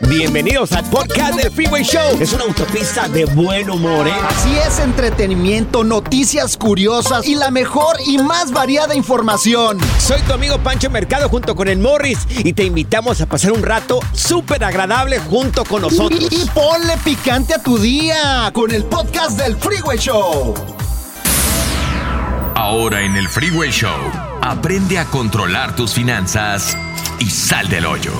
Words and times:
Bienvenidos 0.00 0.72
al 0.72 0.88
podcast 0.90 1.34
del 1.34 1.50
Freeway 1.50 1.82
Show. 1.82 2.18
Es 2.20 2.32
una 2.32 2.44
autopista 2.44 3.08
de 3.08 3.24
buen 3.24 3.68
humor, 3.68 4.06
¿eh? 4.06 4.12
Así 4.28 4.56
es, 4.56 4.78
entretenimiento, 4.78 5.82
noticias 5.82 6.56
curiosas 6.56 7.26
y 7.26 7.34
la 7.34 7.50
mejor 7.50 7.96
y 8.06 8.18
más 8.18 8.52
variada 8.52 8.94
información. 8.94 9.78
Soy 9.98 10.20
tu 10.22 10.32
amigo 10.32 10.58
Pancho 10.58 10.88
Mercado 10.88 11.28
junto 11.28 11.56
con 11.56 11.66
el 11.68 11.78
Morris 11.78 12.20
y 12.30 12.52
te 12.52 12.64
invitamos 12.64 13.20
a 13.20 13.26
pasar 13.26 13.52
un 13.52 13.62
rato 13.62 13.98
súper 14.12 14.62
agradable 14.62 15.18
junto 15.18 15.64
con 15.64 15.82
nosotros. 15.82 16.28
Y, 16.30 16.42
y 16.42 16.46
ponle 16.54 16.96
picante 17.04 17.54
a 17.54 17.62
tu 17.62 17.76
día 17.78 18.50
con 18.54 18.70
el 18.70 18.84
podcast 18.84 19.38
del 19.38 19.56
Freeway 19.56 19.98
Show. 19.98 20.54
Ahora 22.54 23.02
en 23.02 23.16
el 23.16 23.28
Freeway 23.28 23.70
Show, 23.70 23.98
aprende 24.42 24.98
a 24.98 25.06
controlar 25.06 25.74
tus 25.74 25.92
finanzas 25.92 26.76
y 27.18 27.28
sal 27.30 27.68
del 27.68 27.86
hoyo. 27.86 28.12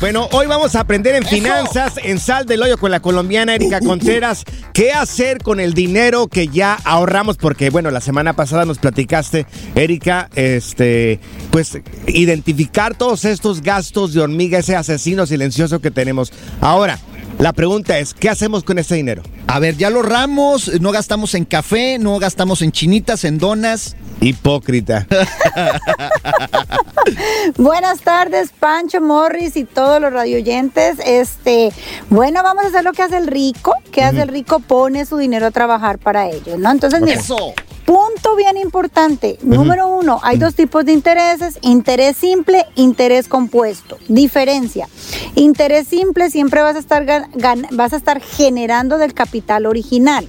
Bueno, 0.00 0.28
hoy 0.30 0.46
vamos 0.46 0.76
a 0.76 0.80
aprender 0.80 1.16
en 1.16 1.24
finanzas, 1.24 1.94
en 2.04 2.20
Sal 2.20 2.46
del 2.46 2.62
Hoyo 2.62 2.78
con 2.78 2.92
la 2.92 3.00
colombiana 3.00 3.56
Erika 3.56 3.80
Contreras, 3.80 4.44
qué 4.72 4.92
hacer 4.92 5.38
con 5.38 5.58
el 5.58 5.74
dinero 5.74 6.28
que 6.28 6.46
ya 6.46 6.78
ahorramos, 6.84 7.36
porque 7.36 7.70
bueno, 7.70 7.90
la 7.90 8.00
semana 8.00 8.34
pasada 8.34 8.64
nos 8.64 8.78
platicaste, 8.78 9.44
Erika, 9.74 10.30
este, 10.36 11.18
pues 11.50 11.80
identificar 12.06 12.94
todos 12.96 13.24
estos 13.24 13.60
gastos 13.60 14.14
de 14.14 14.20
hormiga, 14.20 14.60
ese 14.60 14.76
asesino 14.76 15.26
silencioso 15.26 15.80
que 15.80 15.90
tenemos. 15.90 16.32
Ahora, 16.60 17.00
la 17.38 17.52
pregunta 17.52 17.98
es, 17.98 18.14
¿qué 18.14 18.28
hacemos 18.28 18.64
con 18.64 18.78
ese 18.78 18.96
dinero? 18.96 19.22
A 19.46 19.58
ver, 19.58 19.76
ya 19.76 19.90
lo 19.90 19.98
ahorramos, 19.98 20.80
no 20.80 20.90
gastamos 20.90 21.34
en 21.34 21.44
café, 21.44 21.98
no 21.98 22.18
gastamos 22.18 22.62
en 22.62 22.72
chinitas, 22.72 23.24
en 23.24 23.38
donas. 23.38 23.96
Hipócrita. 24.20 25.06
Buenas 27.56 28.00
tardes, 28.00 28.50
Pancho 28.58 29.00
Morris 29.00 29.56
y 29.56 29.64
todos 29.64 30.00
los 30.00 30.12
radioyentes. 30.12 30.96
Este, 31.06 31.72
bueno, 32.10 32.42
vamos 32.42 32.64
a 32.64 32.68
hacer 32.68 32.82
lo 32.82 32.92
que 32.92 33.02
hace 33.02 33.16
el 33.16 33.28
rico. 33.28 33.74
¿Qué 33.92 34.02
hace 34.02 34.22
el 34.22 34.28
rico? 34.28 34.58
Pone 34.58 35.06
su 35.06 35.16
dinero 35.16 35.46
a 35.46 35.50
trabajar 35.52 35.98
para 35.98 36.28
ellos, 36.28 36.58
¿no? 36.58 36.70
Entonces, 36.70 37.00
mira, 37.00 37.20
Eso. 37.20 37.54
Punto 37.88 38.36
bien 38.36 38.58
importante. 38.58 39.38
Número 39.40 39.88
uno, 39.88 40.20
hay 40.22 40.36
dos 40.36 40.54
tipos 40.54 40.84
de 40.84 40.92
intereses: 40.92 41.58
interés 41.62 42.18
simple, 42.18 42.66
interés 42.74 43.28
compuesto. 43.28 43.96
Diferencia: 44.08 44.86
interés 45.36 45.88
simple 45.88 46.28
siempre 46.28 46.60
vas 46.60 46.76
a 46.76 46.80
estar 46.80 47.06
vas 47.72 47.92
a 47.94 47.96
estar 47.96 48.20
generando 48.20 48.98
del 48.98 49.14
capital 49.14 49.64
original. 49.64 50.28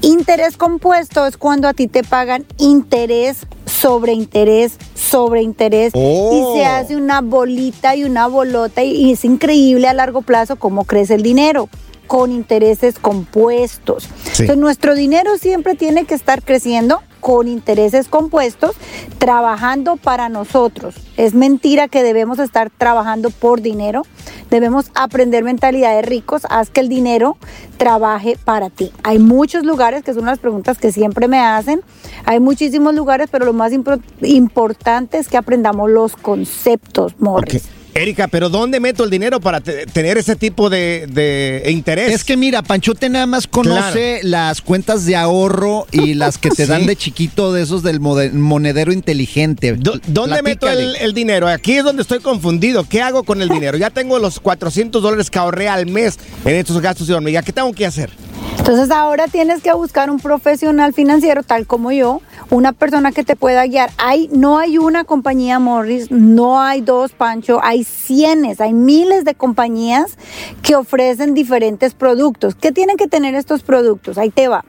Interés 0.00 0.56
compuesto 0.56 1.24
es 1.26 1.36
cuando 1.36 1.68
a 1.68 1.72
ti 1.72 1.86
te 1.86 2.02
pagan 2.02 2.44
interés 2.56 3.46
sobre 3.66 4.12
interés 4.12 4.72
sobre 4.94 5.42
interés 5.42 5.92
Oh. 5.94 6.54
y 6.54 6.58
se 6.58 6.64
hace 6.64 6.96
una 6.96 7.20
bolita 7.20 7.94
y 7.94 8.04
una 8.04 8.26
bolota 8.26 8.82
y, 8.82 8.90
y 8.92 9.12
es 9.12 9.24
increíble 9.24 9.86
a 9.86 9.92
largo 9.92 10.22
plazo 10.22 10.56
cómo 10.56 10.84
crece 10.84 11.14
el 11.14 11.22
dinero 11.22 11.68
con 12.08 12.32
intereses 12.32 12.98
compuestos. 12.98 14.02
Sí. 14.32 14.42
Entonces 14.42 14.56
nuestro 14.56 14.96
dinero 14.96 15.38
siempre 15.38 15.76
tiene 15.76 16.04
que 16.06 16.14
estar 16.14 16.42
creciendo 16.42 17.00
con 17.20 17.48
intereses 17.48 18.08
compuestos, 18.08 18.76
trabajando 19.18 19.96
para 19.96 20.28
nosotros. 20.28 20.94
Es 21.16 21.34
mentira 21.34 21.88
que 21.88 22.02
debemos 22.02 22.38
estar 22.38 22.70
trabajando 22.70 23.30
por 23.30 23.60
dinero. 23.60 24.02
Debemos 24.50 24.86
aprender 24.94 25.44
mentalidad 25.44 25.94
de 25.94 26.02
ricos. 26.02 26.42
Haz 26.48 26.70
que 26.70 26.80
el 26.80 26.88
dinero 26.88 27.36
trabaje 27.76 28.38
para 28.44 28.70
ti. 28.70 28.92
Hay 29.02 29.18
muchos 29.18 29.64
lugares, 29.64 30.04
que 30.04 30.14
son 30.14 30.24
las 30.26 30.38
preguntas 30.38 30.78
que 30.78 30.92
siempre 30.92 31.28
me 31.28 31.40
hacen. 31.40 31.82
Hay 32.24 32.40
muchísimos 32.40 32.94
lugares, 32.94 33.28
pero 33.30 33.44
lo 33.44 33.52
más 33.52 33.72
impor- 33.72 34.00
importante 34.22 35.18
es 35.18 35.28
que 35.28 35.36
aprendamos 35.36 35.90
los 35.90 36.16
conceptos, 36.16 37.14
Morris. 37.18 37.68
Erika, 37.98 38.28
pero 38.28 38.48
¿dónde 38.48 38.80
meto 38.80 39.04
el 39.04 39.10
dinero 39.10 39.40
para 39.40 39.60
te- 39.60 39.86
tener 39.86 40.18
ese 40.18 40.36
tipo 40.36 40.70
de, 40.70 41.06
de 41.08 41.70
interés? 41.70 42.12
Es 42.14 42.24
que 42.24 42.36
mira, 42.36 42.62
Panchote 42.62 43.08
nada 43.08 43.26
más 43.26 43.46
conoce 43.46 44.20
las 44.22 44.60
cuentas 44.60 45.04
de 45.04 45.16
ahorro 45.16 45.86
y 45.92 46.14
las 46.14 46.38
que 46.38 46.50
te 46.50 46.66
dan 46.66 46.86
de 46.86 46.96
chiquito 46.96 47.52
de 47.52 47.62
esos 47.62 47.82
del 47.82 48.00
monedero 48.00 48.92
inteligente. 48.92 49.72
Do- 49.74 50.00
¿Dónde 50.06 50.42
meto 50.42 50.68
el, 50.68 50.96
el 50.96 51.12
dinero? 51.14 51.48
Aquí 51.48 51.74
es 51.74 51.84
donde 51.84 52.02
estoy 52.02 52.20
confundido. 52.20 52.84
¿Qué 52.84 53.02
hago 53.02 53.22
con 53.24 53.42
el 53.42 53.48
dinero? 53.48 53.76
Ya 53.78 53.90
tengo 53.90 54.18
los 54.18 54.40
400 54.40 55.02
dólares 55.02 55.30
que 55.30 55.38
ahorré 55.38 55.68
al 55.68 55.86
mes 55.86 56.18
en 56.44 56.54
estos 56.56 56.80
gastos 56.80 57.06
de 57.06 57.14
hormiga. 57.14 57.42
¿Qué 57.42 57.52
tengo 57.52 57.72
que 57.72 57.86
hacer? 57.86 58.10
Entonces 58.58 58.90
ahora 58.90 59.26
tienes 59.28 59.62
que 59.62 59.72
buscar 59.72 60.10
un 60.10 60.20
profesional 60.20 60.92
financiero 60.92 61.42
tal 61.42 61.66
como 61.66 61.90
yo, 61.92 62.20
una 62.50 62.72
persona 62.72 63.12
que 63.12 63.24
te 63.24 63.36
pueda 63.36 63.66
guiar. 63.66 63.90
Hay, 63.98 64.28
no 64.32 64.58
hay 64.58 64.78
una 64.78 65.04
compañía 65.04 65.58
Morris, 65.58 66.10
no 66.10 66.60
hay 66.60 66.80
dos 66.80 67.12
Pancho, 67.12 67.60
hay 67.62 67.84
cientos, 67.84 68.60
hay 68.60 68.72
miles 68.72 69.24
de 69.24 69.34
compañías 69.34 70.16
que 70.62 70.76
ofrecen 70.76 71.34
diferentes 71.34 71.94
productos. 71.94 72.54
¿Qué 72.54 72.72
tienen 72.72 72.96
que 72.96 73.08
tener 73.08 73.34
estos 73.34 73.62
productos? 73.62 74.18
Ahí 74.18 74.30
te 74.30 74.48
va. 74.48 74.64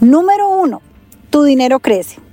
Número 0.00 0.48
uno, 0.48 0.82
tu 1.30 1.44
dinero 1.44 1.80
crece. 1.80 2.23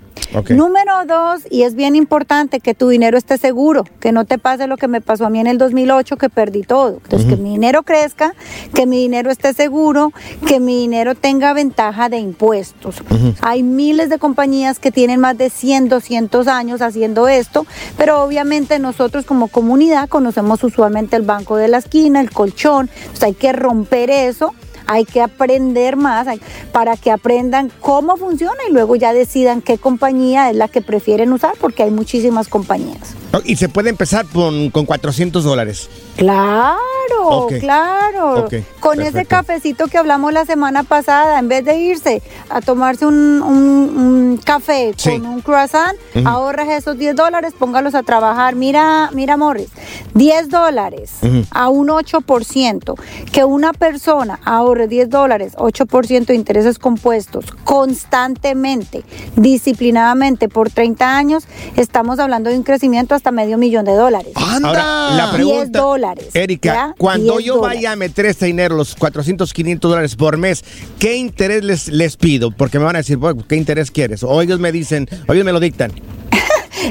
Número 0.49 1.05
dos, 1.05 1.41
y 1.49 1.63
es 1.63 1.75
bien 1.75 1.95
importante 1.95 2.59
que 2.59 2.73
tu 2.73 2.89
dinero 2.89 3.17
esté 3.17 3.37
seguro, 3.37 3.83
que 3.99 4.11
no 4.11 4.25
te 4.25 4.37
pase 4.37 4.67
lo 4.67 4.77
que 4.77 4.87
me 4.87 5.01
pasó 5.01 5.25
a 5.25 5.29
mí 5.29 5.39
en 5.39 5.47
el 5.47 5.57
2008, 5.57 6.17
que 6.17 6.29
perdí 6.29 6.63
todo. 6.63 6.99
Entonces, 7.03 7.29
que 7.29 7.35
mi 7.35 7.51
dinero 7.51 7.83
crezca, 7.83 8.33
que 8.73 8.85
mi 8.85 8.97
dinero 8.97 9.29
esté 9.29 9.53
seguro, 9.53 10.13
que 10.47 10.59
mi 10.59 10.77
dinero 10.77 11.15
tenga 11.15 11.53
ventaja 11.53 12.09
de 12.09 12.19
impuestos. 12.19 13.03
Hay 13.41 13.63
miles 13.63 14.09
de 14.09 14.19
compañías 14.19 14.79
que 14.79 14.91
tienen 14.91 15.19
más 15.19 15.37
de 15.37 15.49
100, 15.49 15.89
200 15.89 16.47
años 16.47 16.81
haciendo 16.81 17.27
esto, 17.27 17.65
pero 17.97 18.23
obviamente 18.23 18.79
nosotros 18.79 19.25
como 19.25 19.47
comunidad 19.49 20.07
conocemos 20.07 20.63
usualmente 20.63 21.15
el 21.15 21.23
banco 21.23 21.57
de 21.57 21.67
la 21.67 21.77
esquina, 21.77 22.21
el 22.21 22.31
colchón, 22.31 22.89
entonces 22.99 23.23
hay 23.23 23.33
que 23.33 23.51
romper 23.53 24.09
eso 24.09 24.53
hay 24.91 25.05
que 25.05 25.21
aprender 25.21 25.95
más 25.95 26.27
para 26.73 26.97
que 26.97 27.11
aprendan 27.11 27.71
cómo 27.79 28.17
funciona 28.17 28.57
y 28.67 28.73
luego 28.73 28.97
ya 28.97 29.13
decidan 29.13 29.61
qué 29.61 29.77
compañía 29.77 30.49
es 30.49 30.57
la 30.57 30.67
que 30.67 30.81
prefieren 30.81 31.31
usar 31.31 31.53
porque 31.61 31.83
hay 31.83 31.91
muchísimas 31.91 32.49
compañías. 32.49 33.15
Y 33.45 33.55
se 33.55 33.69
puede 33.69 33.89
empezar 33.89 34.25
con, 34.25 34.69
con 34.71 34.85
400 34.85 35.43
dólares. 35.43 35.89
Claro, 36.17 37.47
claro. 37.59 38.47
Con 38.79 39.01
ese 39.01 39.25
cafecito 39.25 39.87
que 39.87 39.97
hablamos 39.97 40.33
la 40.33 40.45
semana 40.45 40.83
pasada, 40.83 41.39
en 41.39 41.47
vez 41.47 41.63
de 41.65 41.77
irse 41.77 42.21
a 42.49 42.61
tomarse 42.61 43.05
un, 43.05 43.41
un- 43.41 43.97
un 43.97 44.37
café 44.43 44.93
Sí. 44.97 45.11
con 45.11 45.25
un 45.25 45.41
croissant, 45.41 45.97
ahorras 46.25 46.69
esos 46.69 46.97
10 46.97 47.15
dólares, 47.15 47.53
póngalos 47.57 47.95
a 47.95 48.03
trabajar. 48.03 48.55
Mira, 48.55 49.09
mira, 49.13 49.37
Morris, 49.37 49.69
10 50.13 50.49
dólares 50.49 51.11
a 51.51 51.69
un 51.69 51.89
8%, 51.89 52.95
que 53.31 53.43
una 53.45 53.71
persona 53.73 54.39
ahorre 54.45 54.87
10 54.87 55.09
dólares, 55.09 55.53
8% 55.57 56.25
de 56.27 56.35
intereses 56.35 56.79
compuestos 56.79 57.45
constantemente, 57.63 59.03
disciplinadamente 59.35 60.49
por 60.49 60.69
30 60.69 61.15
años, 61.17 61.43
estamos 61.75 62.19
hablando 62.19 62.49
de 62.49 62.57
un 62.57 62.63
crecimiento 62.63 63.15
hasta 63.21 63.31
medio 63.31 63.57
millón 63.59 63.85
de 63.85 63.93
dólares. 63.93 64.31
¡Anda! 64.35 64.69
Ahora, 64.69 65.15
la 65.15 65.25
10 65.25 65.35
pregunta, 65.35 65.79
dólares. 65.79 66.29
Erika, 66.33 66.73
¿ya? 66.73 66.95
cuando 66.97 67.33
10 67.37 67.45
yo 67.45 67.55
dólares. 67.57 67.77
vaya 67.77 67.91
a 67.91 67.95
meter 67.95 68.25
este 68.25 68.47
dinero, 68.47 68.75
los 68.75 68.95
400, 68.95 69.53
500 69.53 69.91
dólares 69.91 70.15
por 70.15 70.37
mes, 70.37 70.63
¿qué 70.97 71.15
interés 71.17 71.63
les, 71.63 71.87
les 71.87 72.17
pido? 72.17 72.49
Porque 72.49 72.79
me 72.79 72.85
van 72.85 72.95
a 72.95 72.99
decir, 72.99 73.17
"Bueno, 73.17 73.43
¿qué 73.47 73.55
interés 73.55 73.91
quieres? 73.91 74.23
O 74.23 74.41
ellos 74.41 74.59
me 74.59 74.71
dicen, 74.71 75.07
o 75.27 75.33
ellos 75.33 75.45
me 75.45 75.51
lo 75.51 75.59
dictan. 75.59 75.91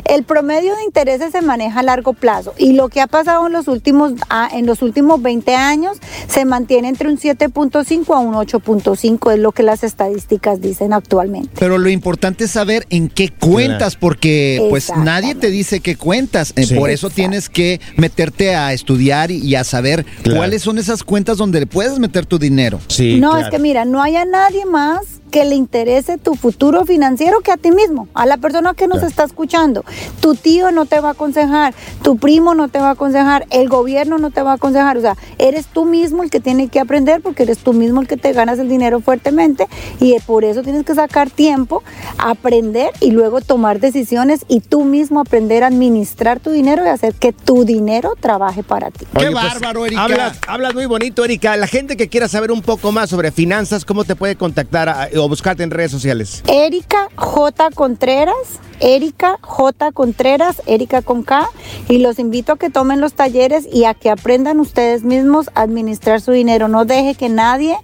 El 0.05 0.25
promedio 0.25 0.75
de 0.77 0.85
intereses 0.85 1.33
se 1.33 1.43
maneja 1.43 1.81
a 1.81 1.83
largo 1.83 2.13
plazo 2.13 2.55
y 2.59 2.73
lo 2.73 2.89
que 2.89 3.01
ha 3.01 3.07
pasado 3.07 3.47
en 3.47 3.53
los 3.53 3.69
últimos 3.69 4.13
ah, 4.29 4.49
en 4.53 4.67
los 4.67 4.83
últimos 4.83 5.21
20 5.23 5.55
años 5.55 5.99
se 6.29 6.45
mantiene 6.45 6.89
entre 6.89 7.09
un 7.09 7.19
7.5 7.19 8.15
a 8.15 8.19
un 8.19 8.35
8.5 8.35 9.33
es 9.33 9.39
lo 9.39 9.53
que 9.53 9.63
las 9.63 9.85
estadísticas 9.85 10.61
dicen 10.61 10.93
actualmente. 10.93 11.51
Pero 11.59 11.79
lo 11.79 11.89
importante 11.91 12.45
es 12.45 12.51
saber 12.53 12.87
en 12.91 13.09
qué 13.09 13.31
cuentas, 13.31 13.97
porque 13.97 14.67
pues 14.71 14.93
nadie 14.97 15.35
te 15.35 15.51
dice 15.51 15.81
qué 15.81 15.97
cuentas. 15.97 16.53
Eh, 16.57 16.65
Sí. 16.71 16.77
Por 16.77 16.91
eso 16.91 17.11
tienes 17.11 17.49
que 17.49 17.81
meterte 17.97 18.55
a 18.55 18.73
estudiar 18.73 19.31
y, 19.33 19.55
a 19.57 19.65
saber 19.65 20.05
Claro. 20.23 20.39
cuáles 20.39 20.63
son 20.63 20.79
esas 20.79 21.03
cuentas 21.03 21.37
donde 21.37 21.67
puedes 21.67 21.99
meter 21.99 22.27
tu 22.27 22.39
dinero. 22.39 22.79
Sí, 22.87 23.19
no, 23.19 23.37
es 23.37 23.49
que 23.51 23.59
mira, 23.59 23.85
no 23.85 24.01
hay 24.03 24.15
a 24.17 24.25
nadie 24.25 24.65
más 24.67 25.20
que 25.31 25.45
le 25.45 25.55
interese 25.55 26.19
tu 26.19 26.35
futuro 26.35 26.85
financiero 26.85 27.41
que 27.41 27.53
a 27.53 27.57
ti 27.57 27.71
mismo, 27.71 28.09
a 28.15 28.27
la 28.27 28.37
persona 28.37 28.75
que 28.75 28.87
nos 28.87 29.03
está 29.03 29.25
escuchando. 29.25 29.85
Tu 30.21 30.35
tío 30.35 30.71
no 30.73 30.87
te 30.87 31.01
va 31.01 31.09
a 31.09 31.13
aconsejar, 31.13 31.75
tu 32.03 32.17
primo 32.17 32.55
no 32.55 32.69
te 32.69 32.79
va 32.79 32.89
a 32.89 32.93
aconsejar, 32.93 33.47
el 33.51 33.69
gobierno 33.69 34.19
no 34.19 34.31
te 34.31 34.43
va 34.43 34.53
a 34.53 34.55
aconsejar. 34.55 34.97
O 34.97 35.01
sea, 35.01 35.17
eres 35.39 35.67
tú 35.67 35.85
mismo 35.85 36.23
el 36.23 36.31
que 36.31 36.41
tiene 36.41 36.69
que 36.69 36.81
aprender 36.81 37.21
porque 37.21 37.45
eres 37.45 37.59
tú 37.59 37.73
mismo 37.73 38.01
el 38.01 38.09
que 38.09 38.17
te 38.17 38.33
ganas 38.33 38.59
el 38.59 38.69
dinero 38.69 39.01
fuertemente 39.01 39.67
y 40.01 40.19
por 40.27 40.45
eso 40.45 40.63
tienes 40.63 40.85
que 40.85 40.95
sacar 40.95 41.31
tiempo, 41.31 41.83
aprender 42.19 42.91
y 43.01 43.11
luego 43.13 43.41
tomar 43.41 43.81
decisiones 43.81 44.45
y 44.49 44.61
tú 44.61 44.85
mismo 44.85 45.21
aprender 45.21 45.65
a 45.65 45.69
administrar 45.69 46.41
tu 46.41 46.51
dinero 46.51 46.85
y 46.85 46.89
hacer 46.89 47.15
que 47.15 47.33
tu 47.33 47.65
dinero 47.65 48.15
trabaje 48.21 48.63
para 48.63 48.91
ti. 48.91 49.07
¡Qué 49.13 49.19
Oye, 49.19 49.31
pues, 49.33 49.45
bárbaro, 49.45 49.87
Erika! 49.87 50.03
Hablas, 50.05 50.39
hablas 50.47 50.75
muy 50.75 50.87
bonito, 50.87 51.25
Erika. 51.25 51.57
La 51.57 51.67
gente 51.67 51.97
que 51.97 52.09
quiera 52.09 52.29
saber 52.29 52.51
un 52.53 52.63
poco 52.63 52.93
más 52.93 53.11
sobre 53.11 53.31
finanzas, 53.33 53.85
¿cómo 53.85 54.05
te 54.05 54.17
puede 54.17 54.37
contactar 54.37 54.89
a- 54.89 55.09
o 55.25 55.29
buscarte 55.29 55.63
en 55.63 55.71
redes 55.71 55.91
sociales? 55.91 56.43
Erika 56.47 57.09
J. 57.17 57.71
Contreras, 57.75 58.35
Erika 58.81 59.39
J. 59.41 59.93
Contreras, 59.93 60.63
Erika 60.67 61.03
con 61.03 61.23
K, 61.23 61.49
y 61.89 61.99
los 61.99 62.19
invito 62.19 62.53
a 62.53 62.59
que 62.59 62.71
tomen 62.71 63.01
los 63.01 63.15
talleres 63.15 63.69
y 63.73 63.85
a 63.85 63.95
que 63.95 64.11
aprendan 64.11 64.61
ustedes 64.61 65.03
mismos 65.03 65.51
a 65.55 65.63
administrar 65.63 66.21
su 66.21 66.33
dinero. 66.33 66.69
No 66.69 66.85
deje 66.85 67.15
que 67.15 67.29
nadie 67.29 67.77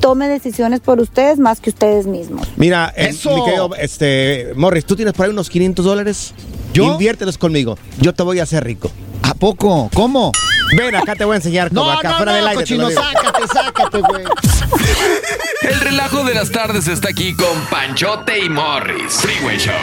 tome 0.00 0.28
decisiones 0.28 0.80
por 0.80 1.00
ustedes 1.00 1.38
más 1.38 1.60
que 1.60 1.70
ustedes 1.70 2.06
mismos. 2.06 2.46
Mira, 2.56 2.92
eh, 2.96 3.08
¡Eso! 3.10 3.34
mi 3.34 3.44
querido, 3.44 3.74
este, 3.76 4.52
Morris, 4.54 4.84
¿tú 4.84 4.96
tienes 4.96 5.14
por 5.14 5.26
ahí 5.26 5.32
unos 5.32 5.50
500 5.50 5.84
dólares? 5.84 6.34
¿Yo? 6.72 6.92
Inviértelos 6.92 7.38
conmigo. 7.38 7.78
Yo 8.00 8.14
te 8.14 8.22
voy 8.22 8.40
a 8.40 8.42
hacer 8.42 8.64
rico. 8.64 8.90
¿A 9.22 9.34
poco? 9.34 9.88
¿Cómo? 9.94 10.32
Ven, 10.76 10.94
acá 10.94 11.14
te 11.14 11.24
voy 11.24 11.34
a 11.34 11.36
enseñar 11.36 11.68
cómo. 11.68 11.84
No, 11.84 11.98
acá 11.98 12.10
no, 12.10 12.16
fuera 12.16 12.32
no, 12.32 12.36
del 12.38 12.48
aire. 12.48 12.60
cochino, 12.62 12.90
sácate, 12.90 13.46
sácate, 13.52 14.00
güey. 14.00 14.24
El 15.62 15.80
relajo 15.80 16.24
de 16.24 16.34
las 16.34 16.50
tardes 16.50 16.88
está 16.88 17.08
aquí 17.10 17.34
con 17.34 17.58
Panchote 17.66 18.44
y 18.44 18.48
Morris. 18.48 19.14
Freeway 19.14 19.58
Show. 19.58 19.74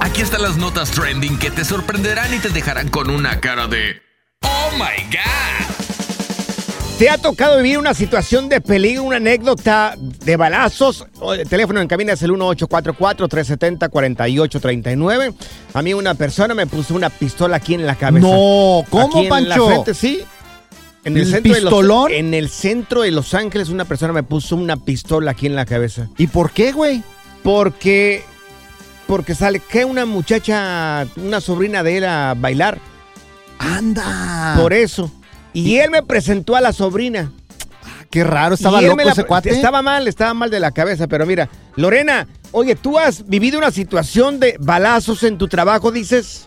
Aquí 0.00 0.22
están 0.22 0.42
las 0.42 0.56
notas 0.56 0.90
trending 0.90 1.38
que 1.38 1.50
te 1.50 1.64
sorprenderán 1.64 2.32
y 2.34 2.38
te 2.38 2.48
dejarán 2.48 2.88
con 2.88 3.10
una 3.10 3.40
cara 3.40 3.66
de 3.66 4.00
¡Oh 4.42 4.70
my 4.72 5.04
God! 5.10 5.77
¿Te 6.98 7.08
ha 7.08 7.16
tocado 7.16 7.56
vivir 7.58 7.78
una 7.78 7.94
situación 7.94 8.48
de 8.48 8.60
peligro, 8.60 9.04
una 9.04 9.18
anécdota 9.18 9.94
de 9.96 10.36
balazos? 10.36 11.06
O 11.20 11.32
El 11.32 11.48
teléfono 11.48 11.80
en 11.80 11.86
cabina 11.86 12.14
es 12.14 12.22
el 12.22 12.32
1844-370-4839. 12.32 15.32
A 15.74 15.82
mí 15.82 15.94
una 15.94 16.14
persona 16.14 16.56
me 16.56 16.66
puso 16.66 16.96
una 16.96 17.08
pistola 17.08 17.58
aquí 17.58 17.74
en 17.74 17.86
la 17.86 17.94
cabeza. 17.94 18.26
No, 18.26 18.82
¿cómo, 18.90 19.06
Aquí 19.06 19.26
en 19.26 19.48
la 19.48 19.54
Pancho? 19.54 19.66
frente, 19.68 19.94
sí. 19.94 20.22
En 21.04 21.16
el, 21.16 21.22
¿El 21.22 21.28
centro 21.30 21.54
de 21.54 21.60
pistolón? 21.60 22.10
Los, 22.10 22.18
en 22.18 22.34
el 22.34 22.48
centro 22.48 23.02
de 23.02 23.12
Los 23.12 23.32
Ángeles 23.32 23.68
una 23.68 23.84
persona 23.84 24.12
me 24.12 24.24
puso 24.24 24.56
una 24.56 24.76
pistola 24.76 25.30
aquí 25.30 25.46
en 25.46 25.54
la 25.54 25.66
cabeza. 25.66 26.08
¿Y 26.18 26.26
por 26.26 26.50
qué, 26.50 26.72
güey? 26.72 27.04
Porque 27.44 28.24
porque 29.06 29.36
sale 29.36 29.60
que 29.60 29.84
una 29.84 30.04
muchacha, 30.04 31.06
una 31.14 31.40
sobrina 31.40 31.84
de 31.84 31.98
él 31.98 32.04
a 32.06 32.34
bailar. 32.36 32.80
Anda. 33.60 34.56
Por 34.60 34.72
eso. 34.72 35.12
Y 35.58 35.78
él 35.78 35.90
me 35.90 36.02
presentó 36.02 36.56
a 36.56 36.60
la 36.60 36.72
sobrina. 36.72 37.32
Qué 38.10 38.24
raro, 38.24 38.54
estaba 38.54 38.78
Y 38.80 38.84
él 38.84 38.86
loco 38.86 38.96
me 38.96 39.04
la- 39.04 39.12
ese 39.12 39.24
cuate. 39.24 39.50
Estaba 39.50 39.82
mal, 39.82 40.08
estaba 40.08 40.32
mal 40.34 40.50
de 40.50 40.60
la 40.60 40.70
cabeza, 40.70 41.06
pero 41.08 41.26
mira, 41.26 41.48
Lorena, 41.76 42.26
oye, 42.52 42.74
¿tú 42.74 42.98
has 42.98 43.28
vivido 43.28 43.58
una 43.58 43.70
situación 43.70 44.40
de 44.40 44.56
balazos 44.58 45.22
en 45.24 45.36
tu 45.36 45.46
trabajo, 45.48 45.90
dices? 45.92 46.46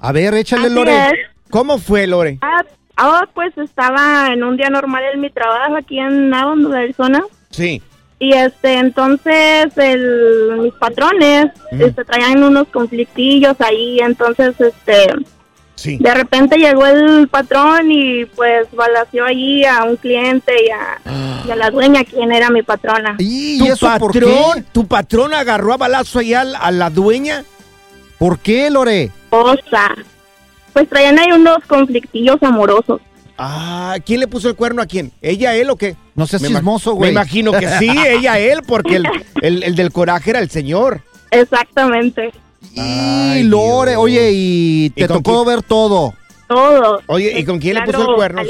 A 0.00 0.12
ver, 0.12 0.34
échale, 0.34 0.66
Así 0.66 0.74
Lore. 0.74 1.06
es. 1.06 1.12
¿Cómo 1.50 1.78
fue, 1.78 2.06
Lore? 2.06 2.38
Ah, 2.42 2.62
ah, 2.96 3.28
pues 3.34 3.56
estaba 3.56 4.28
en 4.32 4.42
un 4.44 4.56
día 4.56 4.68
normal 4.68 5.02
en 5.14 5.20
mi 5.20 5.30
trabajo 5.30 5.76
aquí 5.76 5.98
en 5.98 6.32
Avon, 6.34 6.74
Arizona. 6.74 7.22
Sí. 7.50 7.80
Y 8.18 8.34
este, 8.34 8.74
entonces 8.78 9.66
el, 9.76 10.58
mis 10.60 10.72
patrones 10.74 11.46
Ujú. 11.72 11.84
este, 11.86 12.04
traían 12.04 12.42
unos 12.44 12.68
conflictillos 12.68 13.56
ahí. 13.60 13.98
Entonces, 14.00 14.54
este, 14.60 15.06
Sí. 15.74 15.96
de 15.98 16.14
repente 16.14 16.58
llegó 16.58 16.86
el 16.86 17.26
patrón 17.28 17.90
y 17.90 18.24
pues 18.26 18.68
balació 18.72 19.24
allí 19.24 19.64
a 19.64 19.82
un 19.84 19.96
cliente 19.96 20.52
y 20.66 20.70
a, 20.70 21.42
y 21.46 21.50
a 21.50 21.56
la 21.56 21.70
dueña, 21.70 22.04
quien 22.04 22.30
era 22.30 22.50
mi 22.50 22.62
patrona. 22.62 23.16
¿Y 23.18 23.58
¿Tu 23.58 23.64
eso 23.72 23.86
por 23.98 24.12
patrón, 24.12 24.54
qué? 24.56 24.62
tu 24.72 24.86
patrón 24.86 25.34
agarró 25.34 25.72
a 25.72 25.76
balazo 25.78 26.18
ahí 26.20 26.34
al- 26.34 26.54
a, 26.54 26.70
la 26.70 26.90
dueña? 26.90 27.44
¿Por 28.18 28.38
qué, 28.38 28.70
Lore? 28.70 29.10
Cosa. 29.30 29.94
Pues 30.72 30.88
traían 30.88 31.18
ahí 31.18 31.32
unos 31.32 31.58
conflictillos 31.66 32.40
amorosos. 32.42 33.00
Ah, 33.36 33.96
¿quién 34.06 34.20
le 34.20 34.28
puso 34.28 34.48
el 34.50 34.54
cuerno 34.54 34.82
a 34.82 34.86
quién? 34.86 35.10
¿Ella, 35.20 35.54
él 35.56 35.70
o 35.70 35.76
qué? 35.76 35.96
No 36.14 36.26
Me 36.30 36.38
ima- 36.38 36.48
chismoso, 36.58 36.90
Me 36.92 36.96
güey. 36.98 37.10
imagino 37.10 37.50
que 37.52 37.66
sí, 37.78 37.88
ella, 38.06 38.38
él, 38.38 38.60
porque 38.64 38.96
el, 38.96 39.06
el- 39.40 39.62
el 39.64 39.74
del 39.74 39.90
coraje 39.90 40.30
era 40.30 40.38
el 40.38 40.50
señor. 40.50 41.00
Exactamente. 41.30 42.30
Y 42.74 42.80
Ay, 42.80 43.42
Lore, 43.44 43.96
oye, 43.96 44.30
y 44.32 44.90
te 44.90 45.04
¿Y 45.04 45.06
con 45.06 45.22
tocó 45.22 45.44
ver 45.44 45.62
todo. 45.62 46.14
Todo. 46.48 47.00
Oye, 47.06 47.38
¿y 47.38 47.44
con 47.46 47.58
quién 47.58 47.76
le 47.76 47.82
puso 47.82 48.10
el 48.10 48.14
cuerno? 48.14 48.42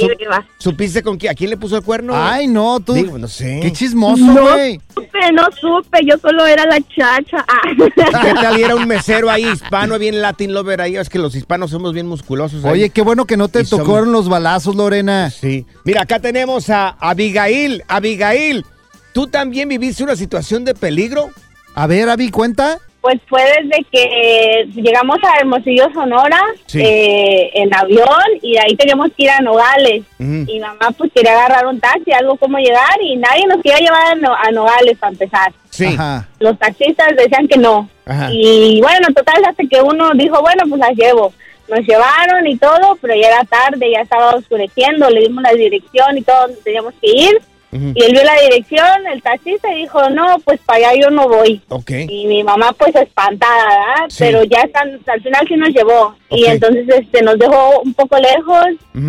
¿Supiste 0.59 1.05
con 1.05 1.19
quién? 1.19 1.31
¿A 1.31 1.35
quién 1.37 1.51
le 1.51 1.57
puso 1.57 1.77
el 1.77 1.85
cuerno? 1.85 2.15
Ay, 2.17 2.49
no, 2.49 2.81
tú. 2.81 2.95
Digo, 2.95 3.17
no 3.17 3.29
sé. 3.29 3.61
Qué 3.63 3.71
chismoso, 3.73 4.25
No 4.25 4.43
güey. 4.55 4.81
supe, 4.93 5.33
no 5.33 5.43
supe, 5.61 6.01
yo 6.05 6.17
solo 6.19 6.45
era 6.45 6.65
la 6.67 6.81
chacha. 6.81 7.45
Ah. 7.47 7.61
¿Qué 8.23 8.35
tal? 8.35 8.59
Y 8.59 8.65
era 8.65 8.75
un 8.75 8.89
mesero 8.89 9.31
ahí 9.31 9.47
hispano, 9.47 10.01
bien 10.01 10.21
Latin 10.21 10.53
lover 10.53 10.81
ahí. 10.81 10.97
Es 10.97 11.09
que 11.09 11.21
los 11.21 11.37
hispanos 11.37 11.71
somos 11.71 11.93
bien 11.93 12.09
musculosos. 12.09 12.65
ahí. 12.65 12.73
Oye, 12.73 12.91
qué 12.91 13.03
bueno 13.03 13.25
que 13.25 13.37
no 13.37 13.47
te 13.47 13.61
Y 13.61 13.67
somos- 13.67 13.87
tocaron 13.87 14.11
los 14.11 14.29
balazos, 14.29 14.75
Lorena. 14.75 15.31
Sí. 15.31 15.65
Mira, 15.85 16.03
acá 16.03 16.19
tenemos 16.19 16.71
a 16.71 16.89
Abigail. 16.99 17.85
Abigail, 17.87 18.65
¿tú 19.13 19.29
también 19.29 19.69
viviste 19.69 20.03
una 20.03 20.17
situación 20.17 20.65
de 20.65 20.75
peligro? 20.75 21.31
A 21.77 21.87
ver, 21.87 22.09
Avi, 22.09 22.33
cuenta. 22.33 22.81
Pues 23.03 23.19
fue 23.29 23.43
desde 23.43 23.85
que 23.91 24.65
llegamos 24.75 25.17
a 25.25 25.39
Hermosillo, 25.41 25.91
Sonora, 25.93 26.41
Sí. 26.67 26.81
eh, 26.81 27.51
en 27.55 27.75
avión, 27.75 28.07
y 28.41 28.53
de 28.53 28.61
ahí 28.61 28.77
teníamos 28.77 29.09
que 29.17 29.25
ir 29.25 29.31
a 29.31 29.41
Nogales. 29.41 30.05
Ujú. 30.21 30.45
Y 30.47 30.61
mamá 30.61 30.93
pues 30.97 31.11
quería 31.13 31.33
agarrar 31.33 31.67
un 31.67 31.81
taxi, 31.81 32.13
algo 32.13 32.37
como 32.37 32.59
llegar, 32.59 32.97
y 33.03 33.17
nadie 33.17 33.45
nos 33.49 33.61
quería 33.61 33.79
llevar 33.81 34.13
a, 34.13 34.15
No- 34.15 34.35
a 34.35 34.51
Nogales 34.53 34.97
para 34.99 35.13
empezar. 35.13 35.53
Sí. 35.71 35.87
Ajá. 35.87 36.29
Los 36.39 36.57
taxistas 36.61 37.09
decían 37.17 37.49
que 37.49 37.59
no. 37.59 37.89
Ajá. 38.07 38.29
Y 38.33 38.81
bueno, 38.81 39.09
total, 39.15 39.45
hasta 39.47 39.65
que 39.69 39.81
uno 39.83 40.13
dijo, 40.15 40.41
bueno, 40.41 40.63
pues 40.69 40.81
las 40.81 40.95
llevo. 40.97 41.33
Nos 41.69 41.81
llevaron 41.81 42.47
y 42.47 42.57
todo, 42.57 42.97
pero 43.01 43.15
ya 43.17 43.29
era 43.29 43.45
tarde, 43.45 43.91
ya 43.93 44.01
estaba 44.03 44.37
oscureciendo, 44.37 45.11
le 45.11 45.23
dimos 45.23 45.43
la 45.43 45.53
dirección 45.55 46.19
y 46.19 46.23
todo, 46.23 46.43
donde 46.43 46.61
teníamos 46.63 46.95
que 47.01 47.11
ir. 47.11 47.41
Y 47.73 48.03
él 48.05 48.13
vio 48.13 48.23
la 48.23 48.39
dirección, 48.43 49.07
el 49.11 49.23
taxista, 49.23 49.73
y 49.73 49.83
dijo, 49.83 50.11
no, 50.11 50.37
pues 50.45 50.61
para 50.61 50.91
allá 50.91 51.01
yo 51.01 51.11
no 51.11 51.27
voy. 51.27 51.63
Y 51.89 52.27
mi 52.27 52.45
mamá 52.45 52.73
pues 52.75 52.95
espantada, 52.95 53.65
¿verdad? 53.67 54.07
Sí. 54.09 54.17
Pero 54.19 54.45
ya 54.45 54.61
están, 54.61 55.01
al 55.07 55.23
final 55.23 55.47
sí 55.49 55.57
nos 55.57 55.71
llevó. 55.71 56.15
Y 56.31 56.45
entonces 56.45 56.87
este 56.89 57.23
nos 57.23 57.39
dejó 57.39 57.81
un 57.81 57.95
poco 57.95 58.19
lejos 58.19 58.67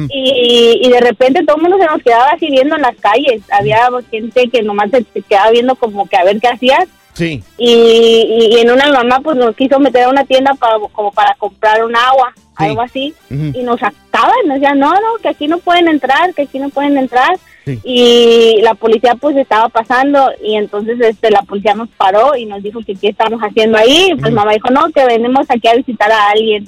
y, 0.09 0.79
y 0.81 0.89
de 0.89 0.99
repente 1.01 1.43
todo 1.45 1.57
el 1.57 1.61
mundo 1.63 1.77
se 1.77 1.85
nos 1.85 2.01
quedaba 2.01 2.29
así 2.29 2.47
viendo 2.49 2.75
en 2.77 2.83
las 2.83 2.95
calles. 2.95 3.41
Había 3.51 3.89
gente 4.09 4.49
que 4.49 4.61
nomás 4.63 4.91
se, 4.91 5.03
se 5.13 5.21
quedaba 5.21 5.51
viendo 5.51 5.75
como 5.75 6.07
que 6.07 6.15
a 6.15 6.23
ver 6.23 6.39
qué 6.39 6.47
hacías. 6.47 6.85
Sí. 7.13 7.43
Y, 7.57 7.69
y, 7.73 8.55
y 8.55 8.59
en 8.59 8.71
una 8.71 8.91
mamá 8.91 9.19
pues 9.21 9.35
nos 9.37 9.55
quiso 9.55 9.77
meter 9.79 10.03
a 10.05 10.09
una 10.09 10.23
tienda 10.25 10.53
para, 10.55 10.77
como 10.93 11.11
para 11.11 11.35
comprar 11.35 11.83
un 11.83 11.95
agua, 11.95 12.33
Sí. 12.57 12.65
algo 12.65 12.81
así. 12.81 13.13
Y 13.29 13.63
nos 13.63 13.79
sacaban, 13.79 14.35
nos 14.45 14.59
decían, 14.59 14.79
no, 14.79 14.93
no, 14.93 15.15
que 15.21 15.27
aquí 15.29 15.47
no 15.47 15.57
pueden 15.57 15.87
entrar, 15.87 16.33
que 16.33 16.43
aquí 16.43 16.59
no 16.59 16.69
pueden 16.69 16.97
entrar. 16.97 17.35
Y 17.65 18.59
la 18.61 18.73
policía 18.73 19.15
pues 19.15 19.35
estaba 19.37 19.69
pasando 19.69 20.31
y 20.43 20.55
entonces 20.55 20.99
este 20.99 21.31
la 21.31 21.41
policía 21.43 21.73
nos 21.75 21.89
paró 21.89 22.35
y 22.35 22.45
nos 22.45 22.61
dijo 22.61 22.79
que 22.85 22.95
qué 22.95 23.09
estamos 23.09 23.39
haciendo 23.41 23.77
ahí. 23.77 24.13
Pues 24.19 24.33
mamá 24.33 24.53
dijo, 24.53 24.69
no, 24.69 24.89
que 24.89 25.05
venimos 25.05 25.45
aquí 25.49 25.67
a 25.67 25.75
visitar 25.75 26.11
a 26.11 26.29
alguien. 26.29 26.67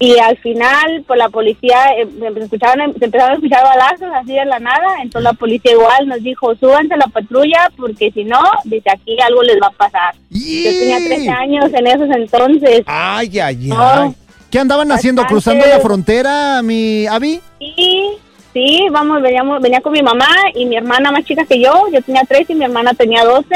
Y 0.00 0.16
al 0.18 0.38
final, 0.38 1.02
pues 1.08 1.18
la 1.18 1.28
policía, 1.28 1.76
eh, 1.98 2.06
se, 2.20 2.40
escuchaban, 2.40 2.94
se 2.96 3.06
empezaron 3.06 3.32
a 3.32 3.34
escuchar 3.34 3.64
balazos 3.64 4.08
así 4.14 4.32
de 4.32 4.44
la 4.44 4.60
nada, 4.60 5.02
entonces 5.02 5.24
la 5.24 5.32
policía 5.32 5.72
igual 5.72 6.06
nos 6.06 6.22
dijo, 6.22 6.54
súbanse 6.54 6.94
a 6.94 6.98
la 6.98 7.08
patrulla 7.08 7.68
porque 7.76 8.12
si 8.12 8.22
no, 8.22 8.40
desde 8.62 8.92
aquí 8.92 9.16
algo 9.20 9.42
les 9.42 9.56
va 9.60 9.66
a 9.66 9.70
pasar. 9.70 10.14
Yo 10.30 10.70
tenía 10.70 10.98
13 10.98 11.28
años 11.30 11.70
en 11.74 11.86
esos 11.88 12.08
entonces. 12.10 12.82
Ay, 12.86 13.40
ay, 13.40 13.70
ay. 13.76 14.14
¿Qué 14.50 14.58
andaban 14.60 14.90
haciendo? 14.92 15.26
¿Cruzando 15.26 15.66
la 15.66 15.80
frontera, 15.80 16.62
mi 16.62 17.06
Abby? 17.06 17.40
Sí, 17.58 17.67
sí, 18.52 18.86
vamos, 18.90 19.22
veníamos, 19.22 19.60
venía 19.60 19.80
con 19.80 19.92
mi 19.92 20.02
mamá 20.02 20.28
y 20.54 20.66
mi 20.66 20.76
hermana 20.76 21.12
más 21.12 21.24
chica 21.24 21.44
que 21.44 21.60
yo, 21.60 21.86
yo 21.92 22.02
tenía 22.02 22.22
13 22.22 22.52
y 22.52 22.56
mi 22.56 22.64
hermana 22.64 22.94
tenía 22.94 23.24
12 23.24 23.46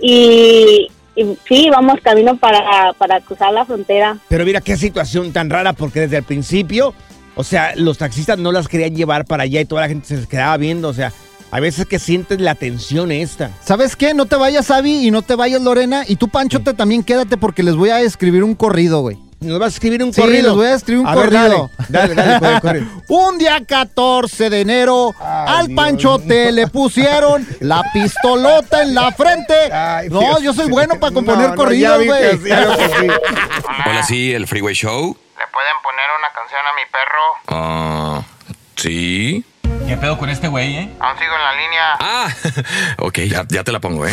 y, 0.00 0.88
y 1.14 1.38
sí, 1.46 1.68
vamos 1.70 2.00
camino 2.02 2.36
para, 2.36 2.92
para 2.94 3.20
cruzar 3.20 3.52
la 3.52 3.64
frontera. 3.64 4.18
Pero 4.28 4.44
mira 4.44 4.60
qué 4.60 4.76
situación 4.76 5.32
tan 5.32 5.50
rara, 5.50 5.72
porque 5.72 6.00
desde 6.00 6.18
el 6.18 6.24
principio, 6.24 6.94
o 7.34 7.44
sea, 7.44 7.74
los 7.76 7.98
taxistas 7.98 8.38
no 8.38 8.52
las 8.52 8.68
querían 8.68 8.94
llevar 8.94 9.24
para 9.24 9.44
allá 9.44 9.60
y 9.60 9.64
toda 9.64 9.82
la 9.82 9.88
gente 9.88 10.06
se 10.06 10.16
les 10.16 10.26
quedaba 10.26 10.56
viendo, 10.56 10.88
o 10.88 10.94
sea, 10.94 11.12
a 11.52 11.60
veces 11.60 11.84
que 11.84 11.98
sientes 11.98 12.40
la 12.40 12.54
tensión 12.54 13.12
esta. 13.12 13.50
¿Sabes 13.62 13.94
qué? 13.94 14.14
No 14.14 14.24
te 14.24 14.36
vayas, 14.36 14.70
Abby, 14.70 15.06
y 15.06 15.10
no 15.10 15.20
te 15.20 15.34
vayas, 15.34 15.60
Lorena. 15.60 16.02
Y 16.08 16.16
tú, 16.16 16.28
Panchote, 16.28 16.72
también 16.72 17.02
quédate 17.02 17.36
porque 17.36 17.62
les 17.62 17.76
voy 17.76 17.90
a 17.90 18.00
escribir 18.00 18.42
un 18.42 18.54
corrido, 18.54 19.02
güey. 19.02 19.18
Nos 19.42 19.58
vas 19.58 19.72
a 19.72 19.74
escribir 19.74 20.02
un 20.02 20.12
Sí, 20.12 20.20
corrido. 20.20 20.48
les 20.48 20.56
voy 20.56 20.66
a 20.66 20.74
escribir 20.74 21.00
un 21.02 21.06
A 21.08 21.14
ver, 21.14 21.24
corrido. 21.30 21.70
dale, 21.88 22.14
dale, 22.14 22.38
dale, 22.38 22.60
corre, 22.60 22.60
corre. 22.60 22.86
Un 23.08 23.38
día 23.38 23.60
14 23.66 24.50
de 24.50 24.60
enero, 24.60 25.14
al 25.20 25.66
Dios 25.68 25.76
Panchote 25.76 26.52
le 26.52 26.66
pusieron 26.68 27.46
la 27.60 27.82
pistolota 27.92 28.82
en 28.82 28.94
la 28.94 29.10
frente. 29.12 29.72
Ay, 29.72 30.08
no, 30.08 30.20
Dios. 30.20 30.42
yo 30.42 30.52
soy 30.54 30.68
bueno 30.70 30.98
para 31.00 31.12
componer 31.12 31.50
no, 31.50 31.54
corridos, 31.56 32.04
güey. 32.04 32.38
sí. 32.38 32.48
Hola, 33.86 34.02
sí, 34.04 34.32
el 34.32 34.46
Freeway 34.46 34.74
Show. 34.74 35.16
¿Le 35.38 35.46
pueden 35.52 35.74
poner 35.82 36.06
una 36.18 36.28
canción 36.34 36.60
a 36.66 36.72
mi 36.74 36.82
perro? 36.92 37.22
Ah, 37.48 38.22
sí. 38.76 39.44
¿Qué 39.88 39.96
pedo 39.96 40.16
con 40.18 40.28
este 40.30 40.46
güey, 40.48 40.76
eh? 40.76 40.92
Aún 41.00 41.18
sigo 41.18 41.32
en 41.34 41.42
la 41.42 41.52
línea. 41.54 41.96
Ah, 41.98 42.28
ok, 42.98 43.18
ya, 43.20 43.44
ya 43.48 43.64
te 43.64 43.72
la 43.72 43.80
pongo, 43.80 44.06
¿eh? 44.06 44.12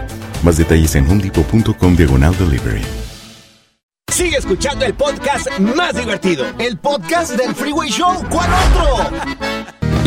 Más 0.43 0.57
detalles 0.57 0.95
en 0.95 1.09
homedepot.com 1.09 1.95
diagonal 1.95 2.35
delivery. 2.37 2.81
Sigue 4.11 4.37
escuchando 4.37 4.85
el 4.85 4.93
podcast 4.93 5.47
más 5.59 5.95
divertido. 5.95 6.45
El 6.59 6.77
podcast 6.77 7.31
del 7.37 7.55
Freeway 7.55 7.89
Show. 7.89 8.23
¿Cuál 8.29 8.49
otro? 8.71 9.17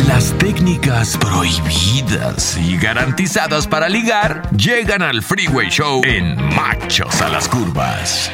Las 0.07 0.31
técnicas 0.37 1.17
prohibidas 1.17 2.57
y 2.57 2.77
garantizadas 2.77 3.65
para 3.67 3.89
ligar 3.89 4.47
llegan 4.55 5.01
al 5.01 5.23
Freeway 5.23 5.69
Show 5.69 6.01
en 6.05 6.35
Machos 6.55 7.21
a 7.21 7.29
las 7.29 7.47
Curvas. 7.49 8.29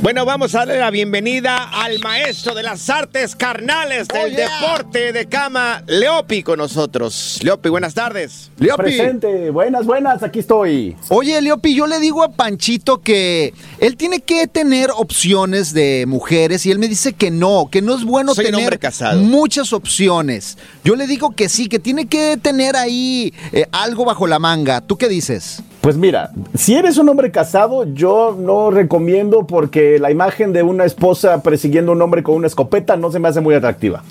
Bueno, 0.00 0.24
vamos 0.24 0.54
a 0.54 0.58
darle 0.60 0.78
la 0.78 0.90
bienvenida 0.92 1.56
al 1.72 1.98
maestro 1.98 2.54
de 2.54 2.62
las 2.62 2.88
artes 2.88 3.34
carnales 3.34 4.06
del 4.08 4.26
Oh, 4.26 4.28
yeah. 4.28 4.48
deporte 4.60 5.12
de 5.12 5.26
cama, 5.26 5.82
Leopi, 5.88 6.44
con 6.44 6.58
nosotros. 6.58 7.40
Leopi, 7.42 7.68
buenas 7.68 7.94
tardes. 7.94 8.50
Leopi. 8.58 8.82
Presente, 8.82 9.50
buenas, 9.50 9.84
buenas, 9.86 10.22
aquí 10.22 10.38
estoy. 10.38 10.96
Oye, 11.08 11.42
Leopi, 11.42 11.74
yo 11.74 11.86
le 11.88 11.98
digo 11.98 12.22
a 12.22 12.30
Panchito 12.30 13.00
que 13.02 13.52
él 13.80 13.96
tiene 13.96 14.20
que 14.20 14.46
tener 14.46 14.90
opciones 14.96 15.74
de 15.74 16.04
mujeres 16.06 16.64
y 16.64 16.70
él 16.70 16.78
me 16.78 16.86
dice 16.86 17.12
que 17.12 17.30
no, 17.32 17.68
que 17.70 17.82
no 17.82 17.96
es 17.96 18.04
bueno 18.04 18.34
Soy 18.36 18.46
tener 18.46 18.78
casado. 18.78 19.20
muchas 19.20 19.72
opciones. 19.72 20.58
Yo 20.84 20.94
le 20.94 21.08
digo 21.08 21.32
que 21.34 21.48
sí, 21.48 21.68
que 21.68 21.80
tiene 21.80 22.06
que 22.06 22.36
tener 22.40 22.76
ahí 22.76 23.34
eh, 23.52 23.66
algo 23.72 24.04
bajo 24.04 24.26
la 24.28 24.38
manga. 24.38 24.80
¿Tú 24.80 24.96
qué 24.96 25.08
dices? 25.08 25.60
Pues 25.80 25.96
mira, 25.96 26.32
si 26.54 26.74
eres 26.74 26.98
un 26.98 27.08
hombre 27.08 27.30
casado, 27.30 27.84
yo 27.94 28.36
no 28.38 28.70
recomiendo 28.70 29.46
porque 29.46 29.98
la 29.98 30.10
imagen 30.10 30.52
de 30.52 30.62
una 30.62 30.84
esposa 30.84 31.42
persiguiendo 31.42 31.92
a 31.92 31.94
un 31.94 32.02
hombre 32.02 32.22
con 32.22 32.34
una 32.34 32.48
escopeta 32.48 32.96
no 32.96 33.12
se 33.12 33.18
me 33.20 33.28
hace 33.28 33.40
muy 33.40 33.54
atractiva. 33.54 34.02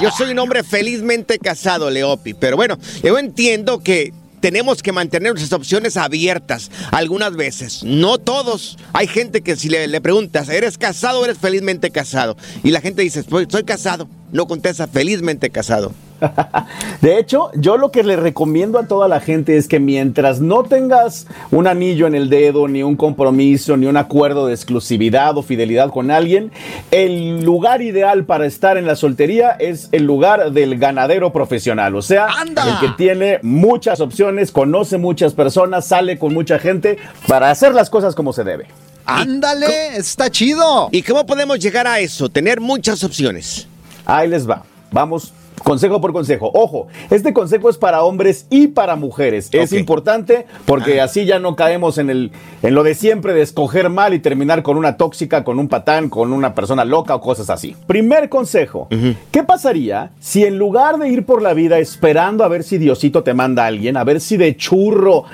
Yo 0.00 0.10
soy 0.10 0.30
un 0.30 0.38
hombre 0.38 0.62
felizmente 0.62 1.38
casado, 1.38 1.90
Leopi, 1.90 2.34
pero 2.34 2.56
bueno, 2.56 2.78
yo 3.02 3.18
entiendo 3.18 3.80
que 3.80 4.12
tenemos 4.40 4.82
que 4.82 4.92
mantener 4.92 5.32
nuestras 5.32 5.52
opciones 5.52 5.96
abiertas 5.96 6.70
algunas 6.92 7.34
veces, 7.34 7.82
no 7.82 8.18
todos. 8.18 8.78
Hay 8.92 9.08
gente 9.08 9.42
que 9.42 9.56
si 9.56 9.68
le, 9.68 10.00
preguntas, 10.00 10.48
¿eres 10.48 10.78
casado 10.78 11.20
o 11.20 11.24
eres 11.24 11.38
felizmente 11.38 11.90
casado? 11.90 12.36
Y 12.62 12.70
la 12.70 12.80
gente 12.80 13.02
dice, 13.02 13.24
"Pues, 13.24 13.48
soy 13.50 13.64
casado, 13.64 14.08
no 14.32 14.46
contesta 14.46 14.86
felizmente 14.86 15.50
casado. 15.50 15.92
De 17.00 17.18
hecho, 17.18 17.50
yo 17.54 17.76
lo 17.76 17.90
que 17.90 18.02
le 18.02 18.16
recomiendo 18.16 18.78
a 18.78 18.86
toda 18.86 19.08
la 19.08 19.20
gente 19.20 19.56
es 19.56 19.68
que 19.68 19.78
mientras 19.80 20.40
no 20.40 20.64
tengas 20.64 21.26
un 21.50 21.66
anillo 21.66 22.06
en 22.06 22.14
el 22.14 22.28
dedo, 22.28 22.68
ni 22.68 22.82
un 22.82 22.96
compromiso, 22.96 23.76
ni 23.76 23.86
un 23.86 23.96
acuerdo 23.96 24.46
de 24.46 24.54
exclusividad 24.54 25.36
o 25.36 25.42
fidelidad 25.42 25.90
con 25.90 26.10
alguien, 26.10 26.50
el 26.90 27.44
lugar 27.44 27.82
ideal 27.82 28.24
para 28.24 28.46
estar 28.46 28.76
en 28.76 28.86
la 28.86 28.96
soltería 28.96 29.50
es 29.50 29.88
el 29.92 30.04
lugar 30.04 30.52
del 30.52 30.78
ganadero 30.78 31.32
profesional. 31.32 31.94
O 31.94 32.02
sea, 32.02 32.26
¡Anda! 32.26 32.64
el 32.68 32.78
que 32.80 32.94
tiene 32.96 33.38
muchas 33.42 34.00
opciones, 34.00 34.50
conoce 34.50 34.98
muchas 34.98 35.34
personas, 35.34 35.86
sale 35.86 36.18
con 36.18 36.34
mucha 36.34 36.58
gente 36.58 36.98
para 37.26 37.50
hacer 37.50 37.74
las 37.74 37.90
cosas 37.90 38.14
como 38.14 38.32
se 38.32 38.44
debe. 38.44 38.66
Ándale, 39.04 39.96
está 39.96 40.30
chido. 40.30 40.90
¿Y 40.92 41.02
cómo 41.02 41.24
podemos 41.24 41.58
llegar 41.58 41.86
a 41.86 41.98
eso? 41.98 42.28
Tener 42.28 42.60
muchas 42.60 43.02
opciones. 43.04 43.66
Ahí 44.08 44.26
les 44.26 44.48
va. 44.48 44.62
Vamos 44.90 45.34
Consejo 45.62 46.00
por 46.00 46.12
consejo. 46.12 46.50
Ojo, 46.54 46.88
este 47.10 47.32
consejo 47.32 47.70
es 47.70 47.78
para 47.78 48.02
hombres 48.02 48.46
y 48.50 48.68
para 48.68 48.96
mujeres. 48.96 49.48
Es 49.52 49.72
importante 49.72 50.46
porque 50.64 51.00
así 51.00 51.24
ya 51.24 51.38
no 51.38 51.56
caemos 51.56 51.98
en, 51.98 52.10
el, 52.10 52.32
en 52.62 52.74
lo 52.74 52.82
de 52.82 52.94
siempre 52.94 53.34
de 53.34 53.42
escoger 53.42 53.90
mal 53.90 54.14
y 54.14 54.18
terminar 54.18 54.62
con 54.62 54.76
una 54.76 54.96
tóxica, 54.96 55.44
con 55.44 55.58
un 55.58 55.68
patán, 55.68 56.08
con 56.08 56.32
una 56.32 56.54
persona 56.54 56.84
loca 56.84 57.14
o 57.14 57.20
cosas 57.20 57.50
así. 57.50 57.76
Primer 57.86 58.28
consejo. 58.28 58.88
¿Qué 59.30 59.42
pasaría 59.42 60.10
si 60.18 60.44
en 60.44 60.58
lugar 60.58 60.98
de 60.98 61.08
ir 61.08 61.24
por 61.24 61.42
la 61.42 61.54
vida 61.54 61.78
esperando 61.78 62.44
a 62.44 62.48
ver 62.48 62.62
si 62.62 62.78
Diosito 62.78 63.22
te 63.22 63.34
manda 63.34 63.64
a 63.64 63.66
alguien, 63.66 63.96
a 63.96 64.04
ver 64.04 64.20
si 64.20 64.36
de 64.36 64.56
churro 64.56 65.24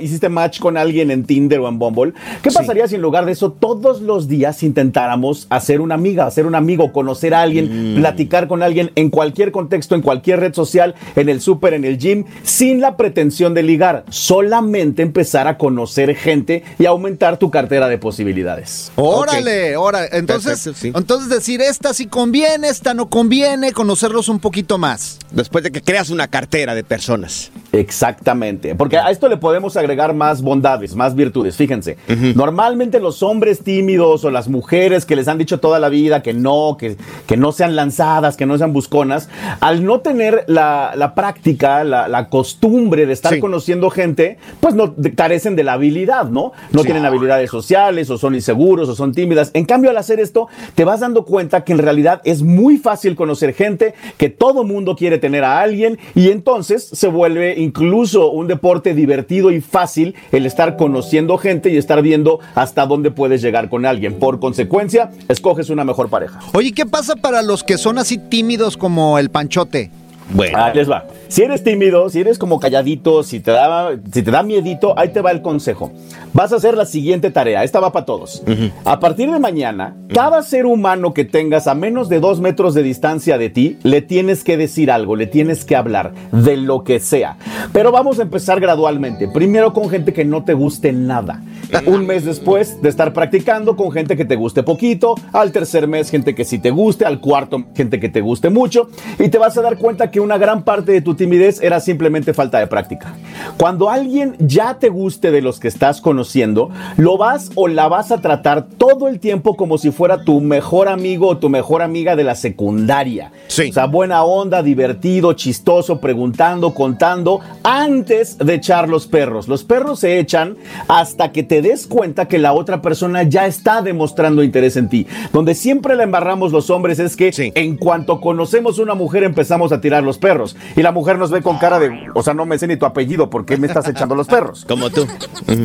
hiciste 0.00 0.28
match 0.28 0.58
con 0.60 0.76
alguien 0.76 1.10
en 1.10 1.24
Tinder 1.24 1.60
o 1.60 1.68
en 1.68 1.78
Bumble, 1.78 2.12
¿qué 2.42 2.50
pasaría 2.50 2.86
si 2.88 2.96
en 2.96 3.02
lugar 3.02 3.26
de 3.26 3.32
eso 3.32 3.52
todos 3.52 4.00
los 4.00 4.28
días 4.28 4.62
intentáramos 4.62 5.46
hacer 5.50 5.80
una 5.80 5.94
amiga, 5.94 6.26
hacer 6.26 6.46
un 6.46 6.54
amigo, 6.54 6.92
conocer 6.92 7.34
a 7.34 7.42
alguien, 7.42 7.94
platicar 7.96 8.48
con 8.48 8.62
alguien 8.62 8.90
en 8.94 9.10
cualquier 9.10 9.52
contexto, 9.58 9.96
en 9.96 10.02
cualquier 10.02 10.38
red 10.38 10.54
social, 10.54 10.94
en 11.16 11.28
el 11.28 11.40
súper, 11.40 11.74
en 11.74 11.84
el 11.84 11.98
gym, 11.98 12.24
sin 12.44 12.80
la 12.80 12.96
pretensión 12.96 13.54
de 13.54 13.64
ligar, 13.64 14.04
solamente 14.08 15.02
empezar 15.02 15.48
a 15.48 15.58
conocer 15.58 16.14
gente 16.14 16.62
y 16.78 16.86
aumentar 16.86 17.38
tu 17.38 17.50
cartera 17.50 17.88
de 17.88 17.98
posibilidades. 17.98 18.92
Órale, 18.94 19.76
órale. 19.76 20.10
Entonces, 20.12 20.62
Perfecto, 20.62 20.78
sí. 20.80 20.92
entonces 20.94 21.28
decir 21.28 21.60
esta 21.60 21.92
sí 21.92 22.06
conviene, 22.06 22.68
esta 22.68 22.94
no 22.94 23.10
conviene, 23.10 23.72
conocerlos 23.72 24.28
un 24.28 24.38
poquito 24.38 24.78
más. 24.78 25.18
Después 25.32 25.64
de 25.64 25.72
que 25.72 25.82
creas 25.82 26.08
una 26.10 26.28
cartera 26.28 26.76
de 26.76 26.84
personas. 26.84 27.50
Exactamente, 27.72 28.76
porque 28.76 28.96
a 28.96 29.10
esto 29.10 29.28
le 29.28 29.38
podemos 29.38 29.76
agregar 29.76 30.14
más 30.14 30.40
bondades, 30.40 30.94
más 30.94 31.16
virtudes. 31.16 31.56
Fíjense, 31.56 31.98
normalmente 32.36 33.00
los 33.00 33.24
hombres 33.24 33.64
tímidos 33.64 34.24
o 34.24 34.30
las 34.30 34.48
mujeres 34.48 35.04
que 35.04 35.16
les 35.16 35.26
han 35.26 35.36
dicho 35.36 35.58
toda 35.58 35.80
la 35.80 35.88
vida 35.88 36.22
que 36.22 36.32
no, 36.32 36.76
que, 36.78 36.96
que 37.26 37.36
no 37.36 37.50
sean 37.50 37.74
lanzadas, 37.74 38.36
que 38.36 38.46
no 38.46 38.56
sean 38.56 38.72
busconas, 38.72 39.28
al 39.60 39.84
no 39.84 40.00
tener 40.00 40.44
la, 40.46 40.92
la 40.96 41.14
práctica, 41.14 41.84
la, 41.84 42.08
la 42.08 42.28
costumbre 42.28 43.06
de 43.06 43.12
estar 43.12 43.34
Sí. 43.34 43.40
conociendo 43.40 43.90
gente, 43.90 44.38
pues 44.60 44.74
no 44.74 44.94
carecen 45.16 45.54
de 45.56 45.64
la 45.64 45.74
habilidad, 45.74 46.26
¿no? 46.26 46.52
No 46.72 46.80
Sí. 46.80 46.86
tienen 46.86 47.04
habilidades 47.04 47.50
sociales 47.50 48.08
o 48.10 48.18
son 48.18 48.34
inseguros 48.34 48.88
o 48.88 48.94
son 48.94 49.12
tímidas. 49.12 49.50
En 49.54 49.64
cambio, 49.64 49.90
al 49.90 49.96
hacer 49.96 50.20
esto, 50.20 50.48
te 50.74 50.84
vas 50.84 51.00
dando 51.00 51.24
cuenta 51.24 51.64
que 51.64 51.72
en 51.72 51.78
realidad 51.78 52.20
es 52.24 52.42
muy 52.42 52.76
fácil 52.78 53.16
conocer 53.16 53.54
gente, 53.54 53.94
que 54.16 54.28
todo 54.30 54.64
mundo 54.64 54.96
quiere 54.96 55.18
tener 55.18 55.44
a 55.44 55.60
alguien 55.60 55.98
y 56.14 56.30
entonces 56.30 56.84
se 56.92 57.08
vuelve 57.08 57.54
incluso 57.58 58.30
un 58.30 58.46
deporte 58.46 58.94
divertido 58.94 59.50
y 59.50 59.60
fácil 59.60 60.14
el 60.32 60.46
estar 60.46 60.76
conociendo 60.76 61.38
gente 61.38 61.70
y 61.70 61.76
estar 61.76 62.02
viendo 62.02 62.40
hasta 62.54 62.86
dónde 62.86 63.10
puedes 63.10 63.42
llegar 63.42 63.68
con 63.68 63.84
alguien. 63.86 64.14
Por 64.18 64.40
consecuencia, 64.40 65.10
escoges 65.28 65.70
una 65.70 65.84
mejor 65.84 66.08
pareja. 66.08 66.40
Oye, 66.54 66.72
¿qué 66.72 66.86
pasa 66.86 67.16
para 67.16 67.42
los 67.42 67.64
que 67.64 67.78
son 67.78 67.98
así 67.98 68.18
tímidos 68.18 68.76
como 68.76 69.18
el 69.18 69.30
panchote? 69.38 69.90
Bueno. 70.30 70.58
Ahí 70.58 70.74
les 70.74 70.90
va. 70.90 71.06
Si 71.28 71.42
eres 71.42 71.62
tímido, 71.62 72.08
si 72.08 72.20
eres 72.20 72.38
como 72.38 72.58
calladito, 72.58 73.22
si 73.22 73.40
te 73.40 73.50
da, 73.50 73.90
si 74.12 74.22
te 74.22 74.30
da 74.30 74.42
miedito, 74.42 74.98
ahí 74.98 75.08
te 75.10 75.20
va 75.20 75.30
el 75.30 75.42
consejo. 75.42 75.92
Vas 76.32 76.52
a 76.52 76.56
hacer 76.56 76.76
la 76.76 76.86
siguiente 76.86 77.30
tarea. 77.30 77.64
Esta 77.64 77.80
va 77.80 77.92
para 77.92 78.06
todos. 78.06 78.42
A 78.84 79.00
partir 79.00 79.30
de 79.30 79.38
mañana, 79.38 79.96
cada 80.12 80.42
ser 80.42 80.66
humano 80.66 81.14
que 81.14 81.24
tengas 81.24 81.66
a 81.66 81.74
menos 81.74 82.08
de 82.08 82.20
dos 82.20 82.40
metros 82.40 82.74
de 82.74 82.82
distancia 82.82 83.38
de 83.38 83.50
ti, 83.50 83.78
le 83.82 84.02
tienes 84.02 84.44
que 84.44 84.56
decir 84.56 84.90
algo, 84.90 85.16
le 85.16 85.26
tienes 85.26 85.64
que 85.64 85.76
hablar 85.76 86.12
de 86.32 86.56
lo 86.56 86.84
que 86.84 87.00
sea. 87.00 87.36
Pero 87.72 87.92
vamos 87.92 88.18
a 88.18 88.22
empezar 88.22 88.60
gradualmente. 88.60 89.28
Primero 89.28 89.72
con 89.72 89.88
gente 89.88 90.12
que 90.12 90.24
no 90.24 90.44
te 90.44 90.54
guste 90.54 90.92
nada. 90.92 91.42
Un 91.86 92.06
mes 92.06 92.24
después 92.24 92.80
de 92.80 92.88
estar 92.88 93.12
practicando 93.12 93.76
con 93.76 93.90
gente 93.92 94.16
que 94.16 94.24
te 94.24 94.36
guste 94.36 94.62
poquito. 94.62 95.14
Al 95.32 95.52
tercer 95.52 95.86
mes, 95.86 96.10
gente 96.10 96.34
que 96.34 96.44
sí 96.44 96.58
te 96.58 96.70
guste. 96.70 97.04
Al 97.04 97.20
cuarto, 97.20 97.64
gente 97.74 98.00
que 98.00 98.08
te 98.08 98.20
guste 98.20 98.48
mucho. 98.50 98.88
Y 99.18 99.28
te 99.28 99.38
vas 99.38 99.56
a 99.58 99.62
dar 99.62 99.76
cuenta 99.76 100.10
que 100.10 100.17
una 100.18 100.38
gran 100.38 100.62
parte 100.62 100.92
de 100.92 101.00
tu 101.00 101.14
timidez 101.14 101.60
era 101.62 101.80
simplemente 101.80 102.34
falta 102.34 102.58
de 102.58 102.66
práctica. 102.66 103.14
Cuando 103.58 103.90
alguien 103.90 104.36
ya 104.38 104.78
te 104.78 104.88
guste 104.88 105.30
de 105.30 105.42
los 105.42 105.58
que 105.60 105.68
estás 105.68 106.00
conociendo, 106.00 106.70
lo 106.96 107.16
vas 107.18 107.50
o 107.54 107.68
la 107.68 107.88
vas 107.88 108.12
a 108.12 108.20
tratar 108.20 108.66
todo 108.66 109.08
el 109.08 109.20
tiempo 109.20 109.56
como 109.56 109.78
si 109.78 109.90
fuera 109.90 110.24
tu 110.24 110.40
mejor 110.40 110.88
amigo 110.88 111.28
o 111.28 111.38
tu 111.38 111.48
mejor 111.48 111.82
amiga 111.82 112.16
de 112.16 112.24
la 112.24 112.34
secundaria. 112.34 113.32
Sí. 113.48 113.70
O 113.70 113.72
sea, 113.72 113.86
buena 113.86 114.24
onda, 114.24 114.62
divertido, 114.62 115.32
chistoso, 115.32 116.00
preguntando, 116.00 116.74
contando, 116.74 117.40
antes 117.62 118.38
de 118.38 118.54
echar 118.54 118.88
los 118.88 119.06
perros. 119.06 119.48
Los 119.48 119.64
perros 119.64 120.00
se 120.00 120.18
echan 120.18 120.56
hasta 120.88 121.32
que 121.32 121.42
te 121.42 121.62
des 121.62 121.86
cuenta 121.86 122.28
que 122.28 122.38
la 122.38 122.52
otra 122.52 122.82
persona 122.82 123.22
ya 123.22 123.46
está 123.46 123.82
demostrando 123.82 124.42
interés 124.42 124.76
en 124.76 124.88
ti. 124.88 125.06
Donde 125.32 125.54
siempre 125.54 125.96
la 125.96 126.04
embarramos 126.04 126.52
los 126.52 126.70
hombres 126.70 126.98
es 126.98 127.16
que 127.16 127.32
Sí. 127.32 127.52
en 127.54 127.76
cuanto 127.76 128.20
conocemos 128.20 128.78
una 128.78 128.94
mujer 128.94 129.24
empezamos 129.24 129.72
a 129.72 129.80
tirar 129.80 130.02
los 130.08 130.18
perros. 130.18 130.56
Y 130.74 130.82
la 130.82 130.90
mujer 130.92 131.18
nos 131.18 131.30
ve 131.30 131.42
con 131.42 131.58
cara 131.58 131.78
de, 131.78 132.08
o 132.14 132.22
sea, 132.22 132.34
no 132.34 132.44
me 132.46 132.58
sé 132.58 132.66
ni 132.66 132.76
tu 132.76 132.86
apellido, 132.86 133.30
¿por 133.30 133.44
qué 133.44 133.56
me 133.56 133.66
estás 133.68 133.86
echando 133.88 134.14
los 134.16 134.26
perros? 134.26 134.64
Como 134.66 134.90
tú. 134.90 135.06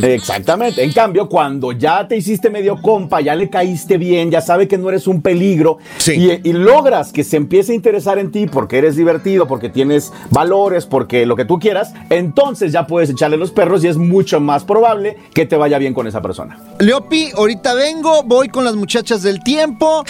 Exactamente. 0.01 0.83
En 0.83 0.91
cambio, 0.91 1.27
cuando 1.29 1.71
ya 1.71 2.07
te 2.07 2.15
hiciste 2.17 2.49
medio 2.49 2.81
compa, 2.81 3.21
ya 3.21 3.35
le 3.35 3.49
caíste 3.49 3.97
bien, 3.97 4.29
ya 4.31 4.41
sabe 4.41 4.67
que 4.67 4.77
no 4.77 4.89
eres 4.89 5.07
un 5.07 5.21
peligro 5.21 5.77
Sí. 5.97 6.13
y, 6.43 6.49
y 6.49 6.53
logras 6.53 7.11
que 7.11 7.23
se 7.23 7.37
empiece 7.37 7.71
a 7.71 7.75
interesar 7.75 8.19
en 8.19 8.31
ti 8.31 8.45
porque 8.47 8.77
eres 8.77 8.95
divertido, 8.95 9.47
porque 9.47 9.69
tienes 9.69 10.11
valores, 10.29 10.85
porque 10.85 11.25
lo 11.25 11.35
que 11.35 11.45
tú 11.45 11.59
quieras, 11.59 11.93
entonces 12.09 12.71
ya 12.71 12.85
puedes 12.87 13.09
echarle 13.09 13.37
los 13.37 13.51
perros 13.51 13.83
y 13.83 13.87
es 13.87 13.97
mucho 13.97 14.39
más 14.39 14.63
probable 14.63 15.17
que 15.33 15.45
te 15.45 15.55
vaya 15.55 15.77
bien 15.77 15.93
con 15.93 16.07
esa 16.07 16.21
persona. 16.21 16.57
Leopi, 16.79 17.31
ahorita 17.35 17.73
vengo, 17.73 18.23
voy 18.23 18.49
con 18.49 18.65
las 18.65 18.75
muchachas 18.75 19.23
del 19.23 19.41
tiempo. 19.43 20.03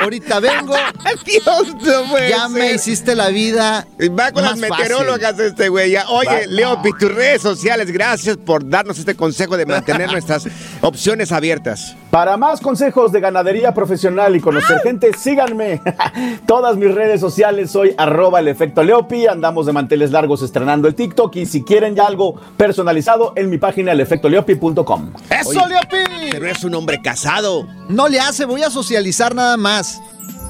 Ahorita 0.00 0.40
vengo. 0.40 0.74
Dios, 1.24 1.74
no 1.82 2.10
puede 2.10 2.30
Ya 2.30 2.48
me 2.48 2.72
hiciste 2.72 3.14
la 3.14 3.28
vida. 3.28 3.86
Va 4.18 4.32
con 4.32 4.42
las 4.42 4.56
más 4.58 4.68
fácil. 4.68 4.84
meteorólogas 4.84 5.38
este 5.38 5.68
güey. 5.68 5.90
ya. 5.92 6.08
Oye, 6.08 6.28
Va. 6.28 6.46
Leopi, 6.48 6.90
tus 6.98 7.12
redes 7.14 7.42
sociales, 7.42 7.90
gracias 7.90 8.36
por 8.36 8.68
darnos 8.68 8.98
este 8.98 9.14
consejo 9.14 9.56
de 9.56 9.66
mantener 9.66 10.10
nuestras 10.10 10.46
opciones 10.80 11.32
abiertas. 11.32 11.96
Para 12.10 12.36
más 12.36 12.60
consejos 12.60 13.10
de 13.12 13.20
ganadería 13.20 13.74
profesional 13.74 14.36
y 14.36 14.40
conocer 14.40 14.80
gente, 14.82 15.10
síganme. 15.18 15.80
Todas 16.46 16.76
mis 16.76 16.94
redes 16.94 17.20
sociales 17.20 17.70
soy 17.70 17.94
arroba 17.98 18.40
el 18.40 18.48
efecto 18.48 18.82
Leopi. 18.84 19.26
Andamos 19.26 19.66
de 19.66 19.72
manteles 19.72 20.10
largos 20.12 20.42
estrenando 20.42 20.86
el 20.88 20.94
TikTok. 20.94 21.34
Y 21.36 21.46
si 21.46 21.62
quieren 21.64 21.94
ya 21.96 22.06
algo 22.06 22.40
personalizado, 22.56 23.32
en 23.36 23.50
mi 23.50 23.58
página 23.58 23.92
elefectoleopi.com. 23.92 25.12
¡Eso, 25.30 25.48
Oye, 25.50 25.68
Leopi! 25.68 26.30
Pero 26.30 26.46
es 26.46 26.62
un 26.64 26.74
hombre 26.74 27.00
casado. 27.02 27.66
No 27.88 28.08
le 28.08 28.20
hace, 28.20 28.44
voy 28.44 28.62
a 28.62 28.70
socializar 28.70 29.34
nada 29.34 29.56
más. 29.56 29.83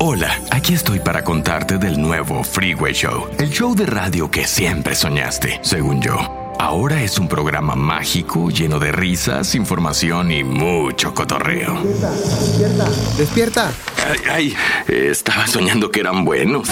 Hola, 0.07 0.39
aquí 0.51 0.75
estoy 0.75 1.01
para 1.01 1.25
contarte 1.25 1.79
del 1.79 1.99
nuevo 1.99 2.45
Freeway 2.45 2.93
Show, 2.93 3.31
el 3.39 3.49
show 3.49 3.75
de 3.75 3.87
radio 3.87 4.31
que 4.31 4.47
siempre 4.47 4.95
soñaste, 4.95 5.61
según 5.63 6.03
yo. 6.03 6.53
Ahora 6.59 7.03
es 7.03 7.19
un 7.19 7.27
programa 7.27 7.75
mágico 7.75 8.51
lleno 8.51 8.79
de 8.79 8.93
risas, 8.93 9.55
información 9.55 10.31
y 10.31 10.45
mucho 10.45 11.15
cotorreo. 11.15 11.83
Despierta. 13.17 13.73
Ay, 14.07 14.19
ay, 14.31 14.57
estaba 14.89 15.47
soñando 15.47 15.91
que 15.91 16.01
eran 16.01 16.23
buenos. 16.27 16.69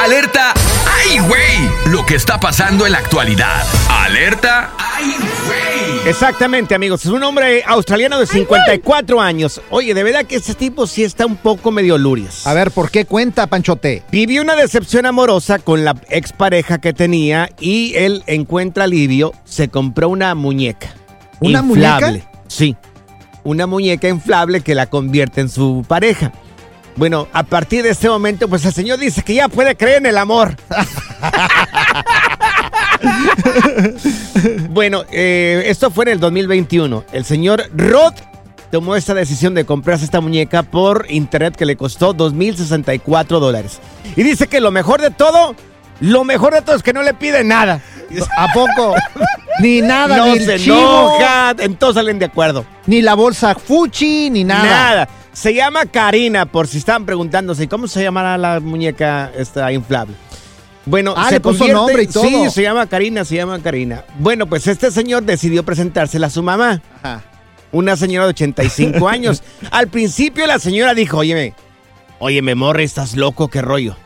¡Alerta! 0.00 0.54
¡Ay, 0.86 1.18
güey! 1.18 1.92
Lo 1.92 2.06
que 2.06 2.14
está 2.14 2.40
pasando 2.40 2.86
en 2.86 2.92
la 2.92 2.98
actualidad. 2.98 3.66
¡Alerta! 3.90 4.70
¡Ay, 4.78 5.14
güey! 5.46 6.08
Exactamente, 6.08 6.74
amigos. 6.74 7.04
Es 7.04 7.10
un 7.10 7.22
hombre 7.22 7.62
australiano 7.66 8.18
de 8.18 8.26
54 8.26 9.20
años. 9.20 9.60
Oye, 9.68 9.92
de 9.92 10.02
verdad 10.02 10.24
que 10.24 10.36
ese 10.36 10.54
tipo 10.54 10.86
sí 10.86 11.04
está 11.04 11.26
un 11.26 11.36
poco 11.36 11.70
medio 11.70 11.98
lurias. 11.98 12.46
A 12.46 12.54
ver, 12.54 12.70
¿por 12.70 12.90
qué 12.90 13.04
cuenta, 13.04 13.46
Panchote? 13.46 14.02
Vivió 14.10 14.40
una 14.40 14.56
decepción 14.56 15.04
amorosa 15.04 15.58
con 15.58 15.84
la 15.84 15.94
expareja 16.08 16.78
que 16.78 16.94
tenía 16.94 17.50
y 17.60 17.92
él 17.96 18.22
encuentra 18.26 18.84
alivio. 18.84 19.34
Se 19.44 19.68
compró 19.68 20.08
una 20.08 20.34
muñeca. 20.34 20.94
¿Una 21.40 21.58
inflable. 21.58 22.06
muñeca? 22.06 22.30
Sí. 22.48 22.74
Una 23.44 23.66
muñeca 23.66 24.08
inflable 24.08 24.62
que 24.62 24.74
la 24.74 24.86
convierte 24.86 25.42
en 25.42 25.50
su 25.50 25.84
pareja. 25.86 26.32
Bueno, 26.96 27.28
a 27.32 27.42
partir 27.44 27.82
de 27.82 27.90
este 27.90 28.08
momento, 28.08 28.48
pues 28.48 28.64
el 28.64 28.72
señor 28.72 28.98
dice 28.98 29.22
que 29.22 29.34
ya 29.34 29.48
puede 29.48 29.76
creer 29.76 29.98
en 29.98 30.06
el 30.06 30.18
amor. 30.18 30.56
bueno, 34.70 35.04
eh, 35.10 35.62
esto 35.66 35.90
fue 35.90 36.04
en 36.04 36.12
el 36.12 36.20
2021. 36.20 37.04
El 37.12 37.24
señor 37.24 37.64
Rod 37.74 38.14
tomó 38.70 38.96
esta 38.96 39.14
decisión 39.14 39.54
de 39.54 39.64
comprarse 39.64 40.04
esta 40.04 40.20
muñeca 40.20 40.62
por 40.62 41.06
internet 41.08 41.56
que 41.56 41.66
le 41.66 41.76
costó 41.76 42.14
2.064 42.14 43.40
dólares. 43.40 43.80
Y 44.16 44.22
dice 44.22 44.46
que 44.46 44.60
lo 44.60 44.70
mejor 44.70 45.00
de 45.00 45.10
todo, 45.10 45.54
lo 46.00 46.24
mejor 46.24 46.54
de 46.54 46.62
todo 46.62 46.76
es 46.76 46.82
que 46.82 46.92
no 46.92 47.02
le 47.02 47.14
pide 47.14 47.42
nada. 47.44 47.80
¿A 48.36 48.52
poco? 48.52 48.94
Ni 49.60 49.82
nada, 49.82 50.16
no 50.16 50.26
ni 50.26 50.38
el 50.38 50.46
se 50.46 50.58
chivo, 50.58 51.16
enoja, 51.18 51.54
entonces 51.58 51.96
salen 51.96 52.18
de 52.18 52.24
acuerdo. 52.24 52.64
ni 52.86 53.02
la 53.02 53.12
bolsa 53.14 53.54
Fuchi, 53.54 54.30
ni 54.30 54.42
nada. 54.42 54.64
Nada. 54.64 55.08
Se 55.32 55.54
llama 55.54 55.86
Karina, 55.86 56.46
por 56.46 56.66
si 56.66 56.78
estaban 56.78 57.06
preguntándose, 57.06 57.68
¿cómo 57.68 57.86
se 57.86 58.02
llamará 58.02 58.36
la 58.36 58.60
muñeca 58.60 59.30
esta 59.36 59.70
inflable? 59.72 60.14
Bueno, 60.86 61.14
Ah, 61.16 61.26
se 61.28 61.34
le 61.34 61.40
puso 61.40 61.68
nombre 61.68 62.02
y 62.02 62.06
todo. 62.06 62.24
Sí, 62.24 62.50
se 62.50 62.62
llama 62.62 62.86
Karina, 62.86 63.24
se 63.24 63.36
llama 63.36 63.60
Karina. 63.62 64.04
Bueno, 64.18 64.46
pues 64.46 64.66
este 64.66 64.90
señor 64.90 65.22
decidió 65.22 65.62
presentársela 65.62 66.26
a 66.26 66.30
su 66.30 66.42
mamá, 66.42 66.82
Ajá. 67.02 67.22
una 67.70 67.96
señora 67.96 68.24
de 68.26 68.30
85 68.30 69.08
años. 69.08 69.42
Al 69.70 69.88
principio 69.88 70.46
la 70.46 70.58
señora 70.58 70.94
dijo, 70.94 71.18
óyeme, 71.18 71.54
óyeme, 72.18 72.54
morre, 72.54 72.82
estás 72.82 73.14
loco, 73.14 73.48
qué 73.48 73.62
rollo. 73.62 73.96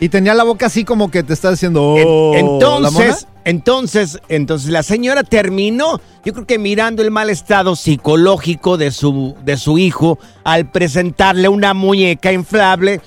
Y 0.00 0.08
tenía 0.08 0.32
la 0.34 0.44
boca 0.44 0.66
así 0.66 0.84
como 0.84 1.10
que 1.10 1.22
te 1.22 1.34
está 1.34 1.50
diciendo, 1.50 1.94
En- 1.98 2.04
oh, 2.08 2.32
entonces, 2.34 3.26
entonces, 3.44 4.18
entonces 4.28 4.70
la 4.70 4.82
señora 4.82 5.22
terminó, 5.22 6.00
yo 6.24 6.32
creo 6.32 6.46
que 6.46 6.58
mirando 6.58 7.02
el 7.02 7.10
mal 7.10 7.28
estado 7.28 7.76
psicológico 7.76 8.78
de 8.78 8.90
su, 8.92 9.36
de 9.44 9.56
su 9.58 9.76
hijo 9.78 10.18
al 10.42 10.70
presentarle 10.70 11.48
una 11.48 11.74
muñeca 11.74 12.32
inflable. 12.32 13.00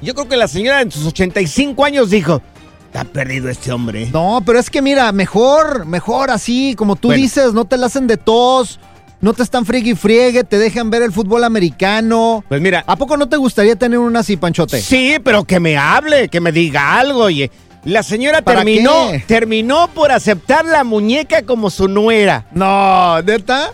Yo 0.00 0.14
creo 0.14 0.28
que 0.28 0.36
la 0.38 0.48
señora 0.48 0.80
en 0.80 0.90
sus 0.90 1.04
85 1.06 1.84
años 1.84 2.08
dijo, 2.10 2.40
está 2.86 3.04
perdido 3.04 3.48
este 3.50 3.70
hombre. 3.70 4.08
No, 4.12 4.42
pero 4.44 4.58
es 4.58 4.70
que 4.70 4.80
mira, 4.82 5.12
mejor, 5.12 5.84
mejor 5.86 6.30
así, 6.30 6.74
como 6.76 6.96
tú 6.96 7.08
Bueno. 7.08 7.22
dices, 7.22 7.52
no 7.52 7.66
te 7.66 7.76
la 7.76 7.86
hacen 7.86 8.06
de 8.06 8.16
tos, 8.16 8.80
no 9.22 9.32
te 9.32 9.42
están 9.42 9.64
friegue 9.64 9.92
y 9.92 9.94
friegue, 9.94 10.44
te 10.44 10.58
dejan 10.58 10.90
ver 10.90 11.00
el 11.02 11.12
fútbol 11.12 11.44
americano. 11.44 12.44
Pues 12.48 12.60
mira, 12.60 12.84
¿A 12.86 12.96
poco 12.96 13.16
no 13.16 13.28
te 13.28 13.36
gustaría 13.38 13.76
tener 13.76 13.98
una 13.98 14.20
así, 14.20 14.36
Panchote? 14.36 14.82
Sí, 14.82 15.16
pero 15.24 15.44
que 15.44 15.58
me 15.60 15.78
hable, 15.78 16.28
que 16.28 16.40
me 16.40 16.52
diga 16.52 16.98
algo. 16.98 17.20
Oye, 17.24 17.50
la 17.84 18.02
señora 18.02 18.42
¿Para 18.42 18.58
terminó, 18.58 19.10
qué? 19.12 19.20
terminó 19.26 19.88
por 19.94 20.12
aceptar 20.12 20.64
la 20.64 20.84
muñeca 20.84 21.42
como 21.42 21.70
su 21.70 21.88
nuera. 21.88 22.46
No, 22.52 23.22
¿neta? 23.22 23.72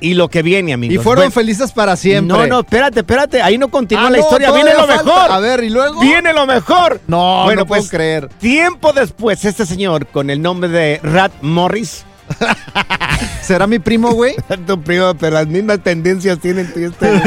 Y 0.00 0.14
lo 0.14 0.28
que 0.28 0.42
viene, 0.42 0.72
amigos. 0.72 0.96
Y 0.96 0.98
fueron 0.98 1.22
Bueno, 1.26 1.30
felices 1.30 1.70
para 1.70 1.94
siempre. 1.94 2.36
No, 2.36 2.44
no, 2.48 2.60
espérate, 2.60 3.00
espérate. 3.00 3.40
Ahí 3.40 3.56
no 3.56 3.68
continúa 3.68 4.08
Ah, 4.08 4.10
la 4.10 4.18
no, 4.18 4.24
historia. 4.24 4.50
Viene 4.50 4.72
lo 4.72 4.84
falta. 4.84 5.04
mejor. 5.04 5.30
A 5.30 5.38
ver, 5.38 5.62
¿y 5.62 5.70
luego? 5.70 6.00
Viene 6.00 6.32
lo 6.32 6.44
mejor. 6.44 7.00
No, 7.06 7.44
bueno, 7.44 7.60
no 7.60 7.66
puedo 7.66 7.82
pues, 7.82 7.90
creer. 7.90 8.28
Tiempo 8.40 8.92
después, 8.92 9.44
este 9.44 9.64
señor 9.64 10.08
con 10.08 10.28
el 10.30 10.42
nombre 10.42 10.68
de 10.68 10.98
Rat 11.04 11.30
Morris. 11.40 12.04
¿Será 13.42 13.66
mi 13.66 13.78
primo, 13.78 14.12
güey? 14.12 14.34
tu 14.66 14.80
primo, 14.80 15.14
pero 15.14 15.34
las 15.36 15.46
mismas 15.46 15.82
tendencias 15.82 16.38
tienen 16.38 16.72
tú 16.72 16.80
y 16.80 16.84
este. 16.84 17.20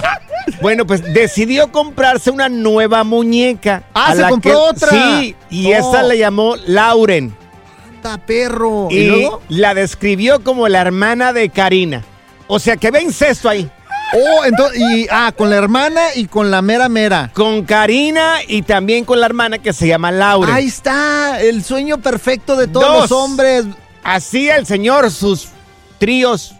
bueno, 0.62 0.86
pues 0.86 1.02
decidió 1.12 1.70
comprarse 1.70 2.30
una 2.30 2.48
nueva 2.48 3.04
muñeca. 3.04 3.82
Ah, 3.94 4.14
se 4.14 4.22
la 4.22 4.28
compró 4.28 4.50
que- 4.52 4.56
otra. 4.56 4.88
Sí, 4.90 5.36
y 5.50 5.68
No. 5.70 5.76
esa 5.78 6.02
le 6.02 6.18
llamó 6.18 6.56
Lauren. 6.66 7.34
¡Anda, 7.96 8.18
perro! 8.18 8.88
¿Y, 8.90 8.96
Y, 8.98 9.06
luego? 9.08 9.42
la 9.48 9.74
describió 9.74 10.42
como 10.42 10.68
la 10.68 10.80
hermana 10.80 11.32
de 11.32 11.48
Karina. 11.50 12.02
O 12.48 12.58
sea 12.58 12.76
que 12.76 12.90
ve 12.90 13.02
incesto 13.02 13.48
ahí. 13.48 13.70
Oh, 14.14 14.44
entonces, 14.44 14.78
y, 14.78 15.06
ah, 15.10 15.32
con 15.34 15.48
la 15.48 15.56
hermana 15.56 16.00
y 16.14 16.26
con 16.26 16.50
la 16.50 16.60
mera 16.60 16.90
mera. 16.90 17.30
Con 17.32 17.64
Karina 17.64 18.34
y 18.46 18.60
también 18.60 19.06
con 19.06 19.20
la 19.20 19.24
hermana 19.26 19.58
que 19.58 19.72
se 19.72 19.86
llama 19.86 20.10
Lauren. 20.12 20.52
Ahí 20.54 20.66
está, 20.66 21.40
el 21.40 21.64
sueño 21.64 21.96
perfecto 21.98 22.56
de 22.56 22.66
todos 22.66 22.86
Dos. 22.86 23.00
los 23.10 23.12
hombres. 23.12 23.64
Así 24.02 24.48
el 24.48 24.66
señor, 24.66 25.10
sus 25.10 25.48
tríos, 25.98 26.54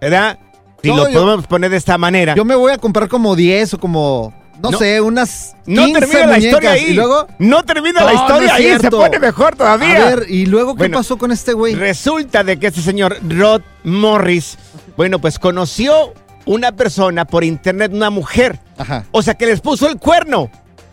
¿verdad? 0.00 0.38
Si 0.82 0.88
No, 0.88 0.96
lo 0.96 1.08
yo- 1.10 1.20
podemos 1.22 1.46
poner 1.46 1.70
de 1.70 1.76
esta 1.76 1.98
manera. 1.98 2.34
Yo 2.34 2.44
me 2.44 2.54
voy 2.54 2.72
a 2.72 2.78
comprar 2.78 3.08
como 3.08 3.36
10 3.36 3.74
o 3.74 3.78
como, 3.78 4.32
no, 4.62 4.70
No. 4.70 4.78
sé, 4.78 5.00
unas 5.00 5.54
15 5.66 5.92
no 5.92 5.98
termina 6.00 6.26
la 6.26 6.38
historia 6.38 6.70
ahí. 6.72 6.84
Y 6.88 6.92
luego... 6.94 7.26
No 7.38 7.62
termina 7.64 8.02
la 8.02 8.12
No, 8.14 8.20
historia 8.22 8.54
ahí. 8.54 8.78
Se 8.80 8.90
pone 8.90 9.18
mejor 9.18 9.56
todavía. 9.56 9.96
A 10.08 10.14
ver, 10.16 10.26
¿y 10.30 10.46
luego 10.46 10.74
qué 10.76 10.88
pasó 10.88 11.18
con 11.18 11.32
este 11.32 11.52
güey? 11.52 11.74
Resulta 11.74 12.44
de 12.44 12.58
que 12.58 12.68
este 12.68 12.80
señor 12.80 13.18
Rod 13.28 13.60
Morris, 13.84 14.56
bueno, 14.96 15.18
pues 15.18 15.38
conoció 15.38 16.14
una 16.46 16.72
persona 16.72 17.26
por 17.26 17.44
internet, 17.44 17.92
una 17.92 18.08
mujer. 18.08 18.58
Ajá. 18.78 19.04
O 19.12 19.20
sea 19.20 19.34
que 19.34 19.44
les 19.44 19.60
puso 19.60 19.86
el 19.86 19.98
cuerno 19.98 20.50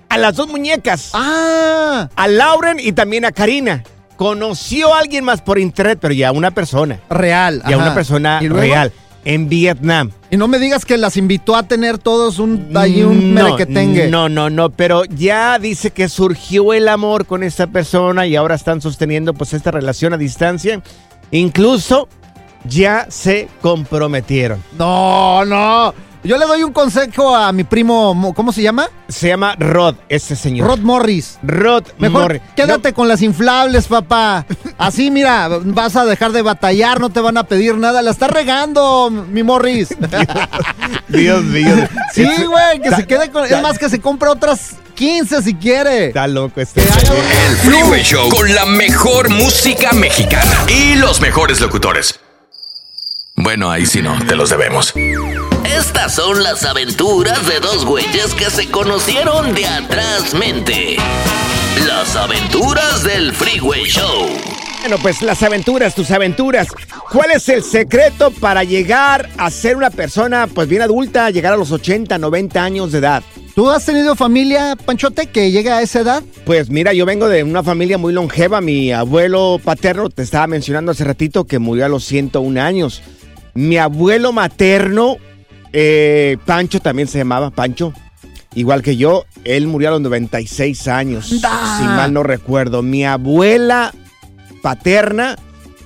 a 0.10 0.18
las 0.18 0.36
dos 0.36 0.50
muñecas. 0.50 1.12
Ah, 1.14 2.10
A 2.16 2.28
Lauren 2.28 2.78
y 2.82 2.92
también 2.92 3.24
a 3.24 3.32
Karina. 3.32 3.84
Conoció 4.18 4.94
a 4.94 5.00
alguien 5.00 5.24
más 5.24 5.42
por 5.42 5.60
internet, 5.60 6.00
pero 6.02 6.14
ya 6.14 6.32
una 6.32 6.52
persona. 6.52 7.00
real. 7.10 7.62
Ya 7.68 7.76
ajá. 7.76 7.86
una 7.86 7.94
persona 7.94 8.40
¿Y 8.42 8.48
luego? 8.48 8.62
real. 8.62 8.92
En 9.26 9.50
Vietnam. 9.50 10.12
Y 10.32 10.38
no 10.38 10.48
me 10.48 10.58
digas 10.58 10.86
que 10.86 10.98
las 10.98 11.18
invitó 11.18 11.56
a 11.56 11.64
tener 11.64 11.98
todos 11.98 12.40
un, 12.40 12.72
ahí 12.76 13.04
un 13.04 13.34
no, 13.34 13.44
merequetengue. 13.44 14.08
no, 14.10 14.30
no, 14.30 14.50
no, 14.50 14.70
pero 14.70 15.04
ya 15.06 15.60
dice 15.60 15.92
que 15.92 16.08
surgió 16.08 16.74
el 16.74 16.88
amor 16.88 17.26
con 17.26 17.44
esta 17.44 17.68
persona 17.68 18.26
y 18.26 18.36
ahora 18.38 18.56
están 18.56 18.80
sosteniendo 18.82 19.34
pues 19.34 19.54
esta 19.54 19.70
relación 19.72 20.14
a 20.14 20.18
distancia. 20.18 20.82
Incluso 21.32 22.08
ya 22.64 23.08
se 23.10 23.50
comprometieron. 23.62 24.64
No, 24.78 25.44
no. 25.46 25.94
Yo 26.28 26.38
le 26.38 26.46
doy 26.46 26.62
un 26.64 26.74
consejo 26.74 27.34
a 27.34 27.54
mi 27.54 27.64
primo, 27.64 28.14
Mo- 28.14 28.34
¿cómo 28.34 28.52
se 28.52 28.62
llama? 28.62 28.90
Se 29.08 29.30
llama 29.30 29.56
Rod, 29.58 29.96
este 30.10 30.36
señor. 30.36 30.68
Rod 30.68 30.80
Morris. 30.80 31.40
Rod 31.42 31.86
Mejor 32.00 32.22
Morris. 32.24 32.42
quédate 32.54 32.92
con 32.92 33.08
las 33.08 33.22
inflables, 33.22 33.88
papá. 33.88 34.46
Así, 34.78 35.10
mira, 35.10 35.48
vas 35.64 35.96
a 35.96 36.04
dejar 36.04 36.34
de 36.34 36.42
batallar, 36.42 37.00
no 37.00 37.10
te 37.10 37.22
van 37.22 37.38
a 37.38 37.46
pedir 37.46 37.76
nada. 37.78 38.02
La 38.02 38.12
está 38.12 38.28
regando, 38.28 39.10
mi 39.10 39.42
Morris. 39.42 39.88
Dios 41.08 41.44
mío. 41.46 41.88
Sí, 42.14 42.26
güey, 42.46 42.82
que 42.82 42.90
Ta- 42.90 42.98
se 42.98 43.08
quede 43.08 43.32
con. 43.32 43.46
Es 43.46 43.62
más, 43.62 43.80
que 43.80 43.88
se 43.90 44.02
compre 44.02 44.28
otras 44.28 44.76
15 44.96 45.42
si 45.42 45.54
quiere. 45.56 46.08
Está 46.08 46.28
loco 46.28 46.60
este. 46.60 46.82
El 46.82 47.56
Freeway 47.64 48.04
Show 48.04 48.28
con 48.30 48.54
la 48.54 48.66
mejor 48.66 49.30
música 49.30 49.94
mexicana 49.94 50.66
y 50.68 50.96
los 50.96 51.22
mejores 51.22 51.62
locutores. 51.62 52.20
Bueno, 53.48 53.72
ahí 53.72 53.86
sí 53.86 54.02
no, 54.02 54.14
te 54.26 54.36
los 54.36 54.50
debemos. 54.50 54.94
Estas 55.64 56.16
son 56.16 56.44
las 56.44 56.66
aventuras 56.66 57.48
de 57.48 57.62
dos 57.62 57.86
güeyes 57.86 58.34
que 58.34 58.50
se 58.50 58.70
conocieron 58.70 59.56
de 59.56 59.66
atrás 59.66 60.34
mente. 60.34 60.98
Las 61.88 62.14
aventuras 62.18 63.04
del 63.04 63.32
Freeway 63.32 63.86
Show. 63.86 64.28
Bueno, 64.82 64.98
pues 65.02 65.22
las 65.22 65.44
aventuras, 65.44 65.96
tus 65.96 66.12
aventuras. 66.12 66.68
¿Cuál 67.10 67.32
es 67.32 67.48
el 67.48 67.64
secreto 67.64 68.32
para 68.32 68.66
llegar 68.66 69.30
a 69.38 69.50
ser 69.50 69.78
una 69.78 69.92
persona 69.92 70.48
pues 70.54 70.68
bien 70.68 70.82
adulta, 70.82 71.30
llegar 71.30 71.54
a 71.54 71.58
los 71.58 71.72
80, 71.72 72.18
90 72.18 72.62
años 72.62 72.92
de 72.92 72.98
edad? 72.98 73.24
¿Tú 73.56 73.70
has 73.70 73.86
tenido 73.86 74.16
familia, 74.16 74.76
Panchote, 74.76 75.28
que 75.28 75.52
llega 75.52 75.78
a 75.78 75.82
esa 75.82 76.02
edad? 76.02 76.24
Pues 76.46 76.70
mira, 76.70 76.92
yo 76.92 77.06
vengo 77.06 77.30
de 77.30 77.44
una 77.44 77.64
familia 77.64 77.98
muy 77.98 78.12
longeva. 78.12 78.60
Mi 78.60 78.92
abuelo 78.92 79.60
paterno, 79.64 80.10
te 80.10 80.22
estaba 80.22 80.48
mencionando 80.48 80.92
hace 80.92 81.06
ratito, 81.06 81.46
que 81.46 81.60
murió 81.60 81.86
a 81.86 81.90
los 81.90 82.04
101 82.04 82.62
años. 82.62 83.02
Mi 83.58 83.78
abuelo 83.78 84.34
materno, 84.34 85.18
eh, 85.74 86.38
Pancho 86.46 86.80
también 86.80 87.08
se 87.08 87.18
llamaba, 87.18 87.50
Pancho. 87.50 87.92
Igual 88.54 88.84
que 88.84 88.98
yo, 88.98 89.26
él 89.46 89.66
murió 89.66 89.88
a 89.88 89.92
los 89.94 90.02
96 90.02 90.88
años, 90.88 91.26
si 91.26 91.40
mal 91.40 92.14
no 92.14 92.22
recuerdo. 92.22 92.84
Mi 92.84 93.04
abuela 93.04 93.96
paterna, 94.62 95.40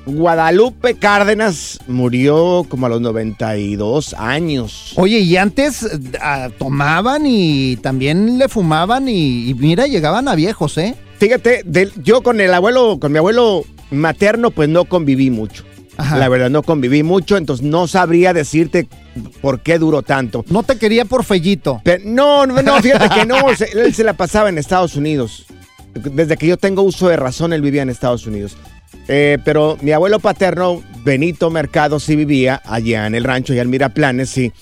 Guadalupe 0.06 0.96
Cárdenas, 0.96 1.80
murió 1.88 2.66
como 2.68 2.88
a 2.88 2.90
los 2.90 3.00
92 3.00 4.16
años. 4.16 4.92
Oye, 4.98 5.20
y 5.20 5.38
antes 5.38 5.88
ah, 6.20 6.50
tomaban 6.60 7.22
y 7.26 7.78
también 7.78 8.38
le 8.38 8.50
fumaban 8.50 9.08
y, 9.08 9.50
y 9.50 9.54
mira, 9.54 9.88
llegaban 9.88 10.28
a 10.28 10.36
viejos, 10.36 10.78
¿eh? 10.78 10.96
Fíjate, 11.20 11.64
yo 12.04 12.22
con 12.22 12.42
el 12.42 12.54
abuelo, 12.54 12.98
con 13.00 13.14
mi 13.14 13.18
abuelo 13.20 13.64
materno, 13.92 14.52
pues 14.52 14.68
no 14.68 14.84
conviví 14.84 15.30
mucho. 15.30 15.64
Ajá. 15.98 16.18
La 16.18 16.30
verdad, 16.30 16.50
no 16.50 16.64
conviví 16.64 17.04
mucho, 17.04 17.38
entonces 17.38 17.66
no 17.66 17.88
sabría 17.88 18.34
decirte 18.34 18.88
por 19.42 19.60
qué 19.62 19.78
duró 19.78 20.02
tanto. 20.02 20.46
No 20.50 20.64
te 20.64 20.78
quería 20.78 21.06
por 21.06 21.24
fellito. 21.24 21.82
Pero, 21.84 22.04
no, 22.06 22.46
no, 22.46 22.62
no, 22.62 22.82
fíjate 22.82 23.10
que 23.14 23.26
no, 23.26 23.36
se- 23.56 23.70
él 23.80 23.94
se 23.94 24.04
la 24.04 24.14
pasaba 24.14 24.50
en 24.50 24.58
Estados 24.58 24.96
Unidos. 24.96 25.46
Desde 25.94 26.38
que 26.38 26.48
yo 26.48 26.58
tengo 26.58 26.82
uso 26.84 27.10
de 27.10 27.18
razón, 27.18 27.52
él 27.54 27.62
vivía 27.62 27.82
en 27.82 27.90
Estados 27.90 28.26
Unidos. 28.26 28.56
Eh, 29.08 29.38
pero 29.44 29.78
mi 29.82 29.92
abuelo 29.92 30.20
paterno, 30.20 30.82
Benito 31.04 31.50
Mercado, 31.50 32.00
sí 32.00 32.16
vivía 32.16 32.62
allá 32.66 33.08
en 33.08 33.16
el 33.16 33.24
rancho, 33.26 33.52
allá 33.54 33.64
en 33.64 33.70
Miraplanes, 33.70 34.38
y 34.38 34.54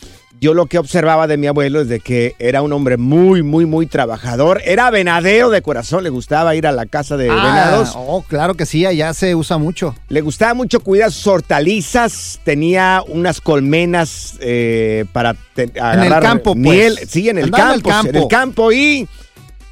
yo 0.42 0.54
lo 0.54 0.68
que 0.68 0.78
observaba 0.78 1.28
de 1.28 1.36
mi 1.38 1.48
abuelo 1.48 1.82
es 1.82 1.90
de 1.90 2.00
que 2.00 2.36
era 2.40 2.62
un 2.62 2.72
hombre 2.72 2.96
muy, 2.98 3.44
muy, 3.44 3.66
muy 3.66 3.88
trabajador. 3.88 4.62
Era 4.64 4.90
venadero 4.90 5.50
de 5.50 5.62
corazón, 5.62 6.04
le 6.04 6.10
gustaba 6.10 6.56
ir 6.56 6.66
a 6.66 6.72
la 6.72 6.86
casa 6.86 7.18
de 7.18 7.30
Ah, 7.30 7.36
venados. 7.36 7.92
oh, 7.96 8.24
claro 8.28 8.54
que 8.56 8.66
sí, 8.66 8.86
allá 8.86 9.14
se 9.14 9.36
usa 9.36 9.58
mucho. 9.58 9.96
Le 10.08 10.22
gustaba 10.22 10.54
mucho 10.54 10.80
cuidar 10.80 11.12
sus 11.12 11.28
hortalizas, 11.28 12.40
tenía 12.44 13.04
unas 13.08 13.42
colmenas 13.42 14.36
eh, 14.40 15.06
para 15.12 15.36
te- 15.54 15.72
agarrar 15.80 16.22
campo, 16.24 16.54
pues. 16.54 16.58
miel. 16.58 17.00
Sí, 17.08 17.28
en 17.30 17.38
el, 17.38 17.46
en 17.46 17.52
campo, 17.52 17.74
el 17.76 17.84
campo. 17.84 18.10
en 18.10 18.16
el 18.16 18.28
campo. 18.28 18.72
Y 18.72 19.08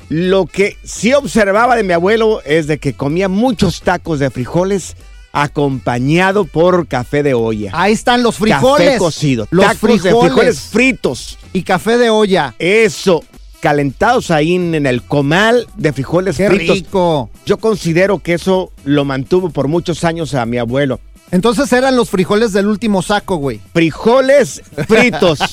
lo 0.10 0.46
que 0.46 0.78
sí 0.84 1.14
observaba 1.14 1.76
de 1.76 1.84
mi 1.84 1.94
abuelo 1.94 2.42
es 2.46 2.68
de 2.68 2.78
que 2.78 2.94
comía 2.94 3.30
muchos 3.30 3.82
tacos 3.82 4.20
de 4.20 4.30
frijoles 4.30 4.96
acompañado 5.32 6.46
por 6.46 6.88
café 6.88 7.24
de 7.24 7.34
olla. 7.34 7.72
Ahí 7.74 7.94
están 7.94 8.24
los 8.24 8.36
frijoles. 8.36 8.88
Café 8.88 8.98
cocido. 8.98 9.48
Los 9.52 9.66
tacos 9.66 9.80
frijoles. 9.80 10.04
de 10.04 10.20
frijoles 10.20 10.60
fritos. 10.60 11.38
Y 11.54 11.64
café 11.64 11.98
de 11.98 12.10
olla. 12.10 12.56
Eso, 12.60 13.24
calentados 13.60 14.32
ahí 14.32 14.56
en, 14.56 14.86
el 14.86 15.04
comal 15.04 15.68
de 15.76 15.94
frijoles 15.94 16.38
Qué 16.38 16.48
fritos. 16.48 16.76
rico. 16.76 17.30
Yo 17.46 17.58
considero 17.58 18.20
que 18.20 18.34
eso 18.34 18.72
lo 18.84 19.06
mantuvo 19.06 19.50
por 19.50 19.68
muchos 19.68 20.04
años 20.04 20.34
a 20.34 20.46
mi 20.46 20.58
abuelo. 20.58 21.00
Entonces 21.32 21.72
eran 21.74 21.96
los 21.96 22.10
frijoles 22.10 22.54
del 22.54 22.68
último 22.68 23.02
saco, 23.02 23.36
güey. 23.38 23.60
frijoles 23.74 24.62
fritos. 24.88 25.40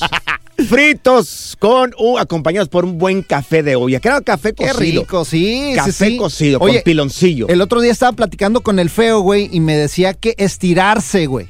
fritos 0.67 1.55
con 1.59 1.93
uh, 1.97 2.17
acompañados 2.17 2.69
por 2.69 2.85
un 2.85 2.97
buen 2.97 3.21
café 3.21 3.63
de 3.63 3.75
olla. 3.75 3.99
Que 3.99 4.07
era 4.07 4.21
café 4.21 4.53
Qué 4.53 4.67
cocido. 4.67 5.01
rico, 5.01 5.25
sí. 5.25 5.73
Café 5.75 5.91
sí, 5.91 6.05
sí. 6.11 6.17
cocido 6.17 6.59
Oye, 6.59 6.75
con 6.75 6.83
piloncillo. 6.83 7.47
El 7.47 7.61
otro 7.61 7.81
día 7.81 7.91
estaba 7.91 8.11
platicando 8.13 8.61
con 8.61 8.79
el 8.79 8.89
feo, 8.89 9.19
güey, 9.21 9.49
y 9.51 9.59
me 9.59 9.75
decía 9.75 10.13
que 10.13 10.35
estirarse, 10.37 11.25
güey. 11.27 11.47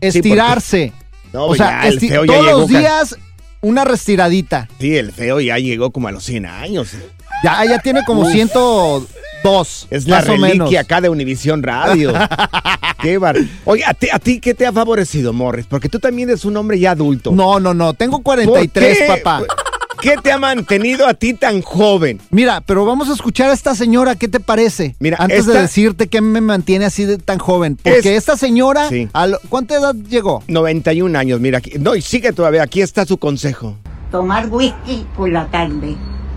Estirarse. 0.00 0.92
No, 1.32 1.46
o 1.46 1.54
sea, 1.54 1.82
ya, 1.82 1.88
el 1.88 1.98
esti- 2.00 2.08
feo 2.08 2.24
ya 2.24 2.32
todos 2.34 2.46
llegó, 2.46 2.58
los 2.60 2.68
días 2.68 3.16
una 3.60 3.84
restiradita. 3.84 4.68
Sí, 4.80 4.96
el 4.96 5.12
feo 5.12 5.40
ya 5.40 5.58
llegó 5.58 5.90
como 5.90 6.08
a 6.08 6.12
los 6.12 6.24
100 6.24 6.46
años. 6.46 6.90
Ya, 7.42 7.64
ya 7.64 7.78
tiene 7.78 8.04
como 8.04 8.22
Uf. 8.22 8.32
102. 8.32 9.86
Es 9.90 10.06
la 10.08 10.16
más 10.16 10.28
o 10.28 10.32
menos. 10.38 10.48
reliquia 10.58 10.80
acá 10.80 11.00
de 11.00 11.08
Univisión 11.08 11.62
Radio. 11.62 12.12
qué 13.02 13.18
bar... 13.18 13.36
Oye, 13.64 13.84
¿a 13.84 13.94
ti, 13.94 14.08
¿a 14.12 14.18
ti 14.18 14.40
qué 14.40 14.54
te 14.54 14.66
ha 14.66 14.72
favorecido, 14.72 15.32
Morris? 15.32 15.66
Porque 15.66 15.88
tú 15.88 15.98
también 15.98 16.28
eres 16.30 16.44
un 16.44 16.56
hombre 16.56 16.78
ya 16.78 16.92
adulto. 16.92 17.30
No, 17.32 17.60
no, 17.60 17.74
no. 17.74 17.94
Tengo 17.94 18.16
¿Por 18.22 18.42
43, 18.44 18.98
qué? 18.98 19.06
papá. 19.06 19.42
¿Qué 20.00 20.16
te 20.22 20.30
ha 20.30 20.38
mantenido 20.38 21.06
a 21.06 21.14
ti 21.14 21.32
tan 21.34 21.62
joven? 21.62 22.20
Mira, 22.30 22.60
pero 22.60 22.84
vamos 22.84 23.08
a 23.08 23.14
escuchar 23.14 23.50
a 23.50 23.54
esta 23.54 23.74
señora, 23.74 24.14
¿qué 24.14 24.28
te 24.28 24.40
parece? 24.40 24.94
Mira, 25.00 25.16
Antes 25.18 25.46
de 25.46 25.58
decirte 25.60 26.06
qué 26.08 26.20
me 26.20 26.40
mantiene 26.42 26.84
así 26.84 27.06
de 27.06 27.16
tan 27.18 27.38
joven. 27.38 27.76
Porque 27.76 27.98
Es- 27.98 28.06
esta 28.06 28.36
señora, 28.36 28.88
Sí. 28.88 29.08
a 29.14 29.26
lo- 29.26 29.40
¿cuánta 29.48 29.74
edad 29.76 29.94
llegó? 29.94 30.42
91 30.48 31.16
años, 31.16 31.40
mira. 31.40 31.58
Aquí, 31.58 31.72
no, 31.78 31.94
y 31.96 32.02
sigue 32.02 32.32
todavía. 32.32 32.62
Aquí 32.62 32.82
está 32.82 33.04
su 33.06 33.16
consejo. 33.18 33.76
tomar 34.10 34.48
whisky 34.48 35.04
por 35.16 35.30
la 35.30 35.46
tarde, 35.50 35.96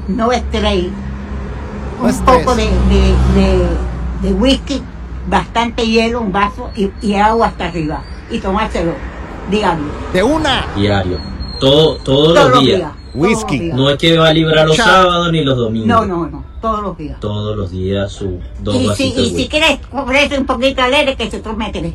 no 0.10 0.32
estrés, 0.32 0.86
No 1.98 2.04
un 2.04 2.10
estrés. 2.10 2.38
poco 2.40 2.56
de, 2.56 2.64
de, 2.66 3.16
de- 3.42 3.90
de 4.22 4.34
whisky, 4.34 4.82
bastante 5.30 5.88
hielo, 5.88 6.20
un 6.22 6.32
vaso 6.34 6.70
y, 6.76 6.90
y 7.02 7.16
agua 7.16 7.48
hasta 7.48 7.68
arriba 7.68 8.02
y 8.30 8.40
tomárselo, 8.40 8.92
díganme. 9.50 9.88
De 10.14 10.22
una. 10.24 10.66
Diario. 10.76 11.18
Todo, 11.60 11.96
todos, 11.98 12.34
Todos 12.34 12.36
los 12.36 12.50
los 12.56 12.60
días. 12.64 12.78
días. 12.80 12.92
Whisky. 13.14 13.60
No 13.74 13.90
es 13.90 13.98
que 13.98 14.18
va 14.18 14.30
a 14.30 14.34
librar 14.34 14.68
los 14.68 14.78
Chao. 14.78 14.86
sábados 14.88 15.32
ni 15.32 15.44
los 15.44 15.58
domingos. 15.58 15.88
No, 15.88 16.06
no, 16.06 16.28
no, 16.28 16.46
todos 16.62 16.82
los 16.82 16.98
días. 16.98 17.20
Todos 17.20 17.58
los 17.58 17.72
días 17.72 18.12
su 18.12 18.40
dos 18.60 18.76
Y 18.76 18.80
si, 18.80 18.88
vasitos 18.88 19.16
de 19.16 19.22
y 19.22 19.26
si 19.30 19.36
whisky. 19.36 19.50
quieres 19.50 19.78
ponerse 19.92 20.38
un 20.38 20.46
poquito 20.46 20.82
alegre, 20.82 21.16
que 21.16 21.30
se 21.32 21.40
tome 21.40 21.72
tres. 21.72 21.94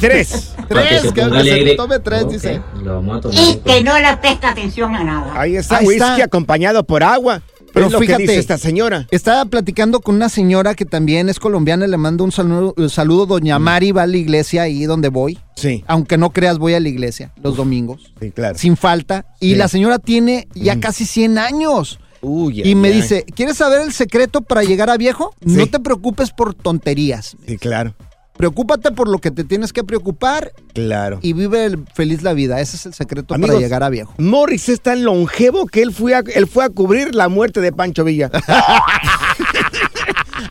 Tres. 0.00 0.54
Para 0.68 0.88
que 0.88 0.98
se 1.00 1.12
que- 1.12 1.22
ponga 1.22 1.38
que 1.38 1.44
se 1.44 1.52
alegre. 1.52 1.74
tome 1.74 1.98
tres, 1.98 2.22
Ok, 2.24 2.30
dice. 2.30 2.62
Lo 2.82 2.94
vamos 2.96 3.16
a 3.16 3.20
tomar. 3.22 3.38
Y 3.38 3.56
que 3.56 3.82
no 3.82 3.98
le 3.98 4.16
presta 4.18 4.50
atención 4.50 4.94
a 4.94 5.04
nada. 5.04 5.32
Ahí 5.40 5.56
está 5.56 5.78
Ahí 5.78 5.86
whisky 5.86 6.02
está. 6.12 6.24
acompañado 6.24 6.84
por 6.84 7.02
agua. 7.02 7.42
Pero 7.78 7.86
es 7.86 7.92
lo 7.92 7.98
fíjate, 8.00 8.22
que 8.24 8.28
dice 8.28 8.40
esta 8.40 8.58
señora. 8.58 9.06
Estaba 9.10 9.44
platicando 9.46 10.00
con 10.00 10.14
una 10.16 10.28
señora 10.28 10.74
que 10.74 10.84
también 10.84 11.28
es 11.28 11.38
colombiana, 11.38 11.86
le 11.86 11.96
mando 11.96 12.24
un 12.24 12.32
saludo, 12.32 12.74
un 12.76 12.90
saludo 12.90 13.26
doña 13.26 13.58
Mari 13.58 13.92
va 13.92 14.02
a 14.02 14.06
la 14.06 14.16
iglesia 14.16 14.62
ahí 14.62 14.84
donde 14.84 15.08
voy. 15.08 15.38
Sí. 15.56 15.84
Aunque 15.86 16.18
no 16.18 16.30
creas, 16.30 16.58
voy 16.58 16.74
a 16.74 16.80
la 16.80 16.88
iglesia 16.88 17.32
los 17.42 17.56
domingos. 17.56 18.12
Sí, 18.20 18.30
claro. 18.30 18.58
Sin 18.58 18.76
falta. 18.76 19.26
Y 19.40 19.50
Sí. 19.50 19.54
la 19.56 19.68
señora 19.68 19.98
tiene 19.98 20.48
ya 20.54 20.78
casi 20.80 21.04
100 21.06 21.38
años. 21.38 21.98
Uy, 22.20 22.62
y 22.64 22.74
me 22.74 22.90
dice, 22.90 23.24
¿quieres 23.36 23.58
saber 23.58 23.80
el 23.82 23.92
secreto 23.92 24.40
para 24.40 24.64
llegar 24.64 24.90
a 24.90 24.96
viejo? 24.96 25.34
No 25.40 25.66
te 25.68 25.78
preocupes 25.78 26.30
por 26.32 26.52
tonterías. 26.52 27.36
Sí, 27.46 27.58
claro. 27.58 27.94
Preocúpate 28.38 28.92
por 28.92 29.08
lo 29.08 29.18
que 29.18 29.30
te 29.30 29.44
tienes 29.44 29.72
que 29.74 29.84
preocupar 29.84 30.52
Claro. 30.72 31.18
y 31.22 31.32
vive 31.34 31.66
el- 31.66 31.84
feliz 31.92 32.22
la 32.22 32.32
vida. 32.32 32.60
Ese 32.60 32.76
es 32.76 32.86
el 32.86 32.94
secreto 32.94 33.34
Amigos, 33.34 33.56
para 33.56 33.60
llegar 33.60 33.82
a 33.82 33.90
viejo. 33.90 34.14
Morris 34.16 34.68
es 34.70 34.80
tan 34.80 35.04
longevo 35.04 35.66
que 35.66 35.82
él 35.82 35.92
fue 35.92 36.14
a, 36.14 36.22
él 36.34 36.46
fue 36.46 36.64
a 36.64 36.70
cubrir 36.70 37.14
la 37.14 37.28
muerte 37.28 37.60
de 37.60 37.72
Pancho 37.72 38.04
Villa. 38.04 38.30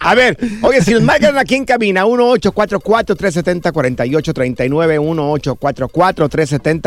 a 0.02 0.16
ver, 0.16 0.38
oye, 0.62 0.82
si 0.84 0.92
nos 0.94 1.02
marcan 1.02 1.38
aquí 1.38 1.56
en 1.56 1.66
cabina, 1.66 2.06
1844-370-4839, 2.06 5.00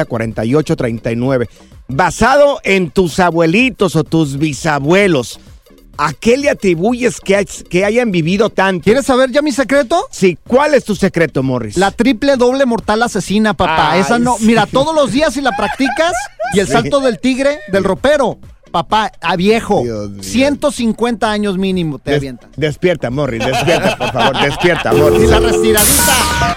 1844-370-4839. 0.07 1.49
Basado 1.89 2.61
en 2.63 2.91
tus 2.91 3.19
abuelitos 3.19 3.97
o 3.97 4.05
tus 4.05 4.39
bisabuelos, 4.39 5.41
¿a 6.03 6.13
qué 6.15 6.37
le 6.37 6.49
atribuyes 6.51 7.21
que, 7.21 7.37
hay- 7.37 7.45
que 7.45 7.85
hayan 7.85 8.11
vivido 8.11 8.49
tanto? 8.51 8.85
¿Quieres 8.85 9.05
saber 9.07 9.31
ya 9.31 9.43
mi 9.43 9.53
secreto? 9.53 10.07
Sí, 10.11 10.39
¿cuál 10.49 10.75
es 10.75 10.85
tu 10.85 10.97
secreto, 10.97 11.43
Morris? 11.43 11.77
La 11.77 11.91
triple 11.91 12.37
doble 12.37 12.65
mortal 12.67 13.03
asesina, 13.03 13.55
papá. 13.55 13.93
Ay, 13.93 14.01
Esa 14.01 14.19
no. 14.19 14.37
sí. 14.39 14.47
Mira, 14.47 14.67
todos 14.67 14.95
los 14.95 15.13
días 15.13 15.35
si 15.35 15.41
la 15.43 15.53
practicas 15.57 16.13
y 16.55 16.61
el 16.61 16.67
Sí. 16.67 16.73
salto 16.73 17.01
del 17.01 17.19
tigre, 17.21 17.59
del 17.71 17.85
ropero. 17.85 18.39
Papá, 18.71 19.11
a 19.21 19.35
viejo. 19.37 19.83
Dios 19.83 20.11
mío. 20.11 20.23
150 20.23 21.31
años 21.31 21.59
mínimo 21.59 21.99
te 21.99 22.13
Des- 22.13 22.19
avientas. 22.21 22.51
despierta, 22.57 23.11
Morris, 23.11 23.45
despierta, 23.45 23.97
por 23.99 24.13
favor, 24.13 24.41
despierta, 24.43 24.93
Morris. 24.93 25.23
Y 25.23 25.27
la 25.27 25.41
restiradita. 25.41 26.57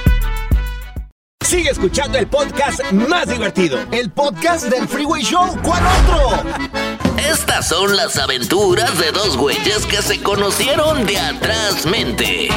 Sigue 1.41 1.69
escuchando 1.69 2.17
el 2.17 2.27
podcast 2.27 2.81
más 2.91 3.27
divertido. 3.27 3.79
El 3.91 4.09
podcast 4.09 4.65
del 4.65 4.87
Freeway 4.87 5.21
Show. 5.23 5.57
¿Cuál 5.63 5.83
otro? 5.85 6.43
Estas 7.17 7.67
son 7.67 7.95
las 7.95 8.17
aventuras 8.17 8.97
de 8.99 9.11
dos 9.11 9.35
güeyes 9.37 9.85
que 9.85 10.01
se 10.01 10.21
conocieron 10.21 11.05
de 11.05 11.17
atrás 11.17 11.85
mente. 11.85 12.47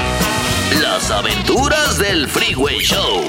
Las 0.81 1.11
aventuras 1.11 1.99
del 1.99 2.29
Freeway 2.29 2.79
Show. 2.81 3.23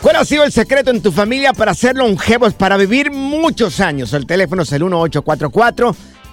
¿Cuál 0.00 0.16
ha 0.16 0.24
sido 0.24 0.44
el 0.44 0.52
secreto 0.52 0.90
en 0.90 1.02
tu 1.02 1.10
familia 1.10 1.52
para 1.52 1.74
ser 1.74 1.96
longevos, 1.96 2.54
para 2.54 2.76
vivir 2.76 3.10
muchos 3.10 3.80
años? 3.80 4.12
El 4.12 4.26
teléfono 4.26 4.62
es 4.62 4.72
el 4.72 4.82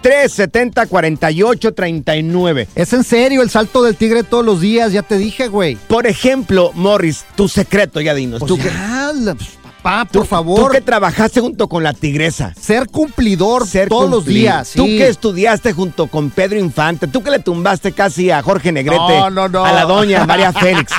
1844-370-4839. 0.01 2.67
Es 2.75 2.93
en 2.93 3.03
serio 3.03 3.41
el 3.41 3.49
salto 3.49 3.83
del 3.83 3.95
tigre 3.95 4.23
todos 4.23 4.45
los 4.45 4.61
días, 4.61 4.91
ya 4.93 5.01
te 5.03 5.17
dije, 5.17 5.47
güey. 5.47 5.75
Por 5.87 6.07
ejemplo, 6.07 6.71
Morris, 6.73 7.25
tu 7.35 7.47
secreto, 7.47 8.01
ya 8.01 8.13
dinos. 8.13 8.39
Pues 8.39 8.49
tú, 8.49 8.57
ya, 8.57 8.63
que, 8.63 8.69
la- 9.15 9.35
pues, 9.35 9.49
papá, 9.81 10.07
tú- 10.11 10.19
por 10.19 10.27
favor. 10.27 10.59
Tú 10.59 10.69
que 10.69 10.81
trabajaste 10.81 11.41
junto 11.41 11.67
con 11.67 11.83
la 11.83 11.93
tigresa. 11.93 12.53
Ser 12.59 12.87
cumplidor 12.87 13.67
Ser 13.67 13.89
todos 13.89 14.09
los 14.09 14.25
días. 14.25 14.71
Tú 14.75 14.85
que 14.85 15.07
estudiaste 15.07 15.73
junto 15.73 16.07
con 16.07 16.29
Pedro 16.29 16.59
Infante. 16.59 17.07
Tú 17.07 17.23
que 17.23 17.31
le 17.31 17.39
tumbaste 17.39 17.91
casi 17.91 18.31
a 18.31 18.41
Jorge 18.41 18.71
Negrete. 18.71 18.97
No, 18.97 19.29
no, 19.29 19.47
no. 19.49 19.65
A 19.65 19.71
la 19.73 19.83
doña 19.85 20.25
María 20.25 20.51
Félix. 20.53 20.91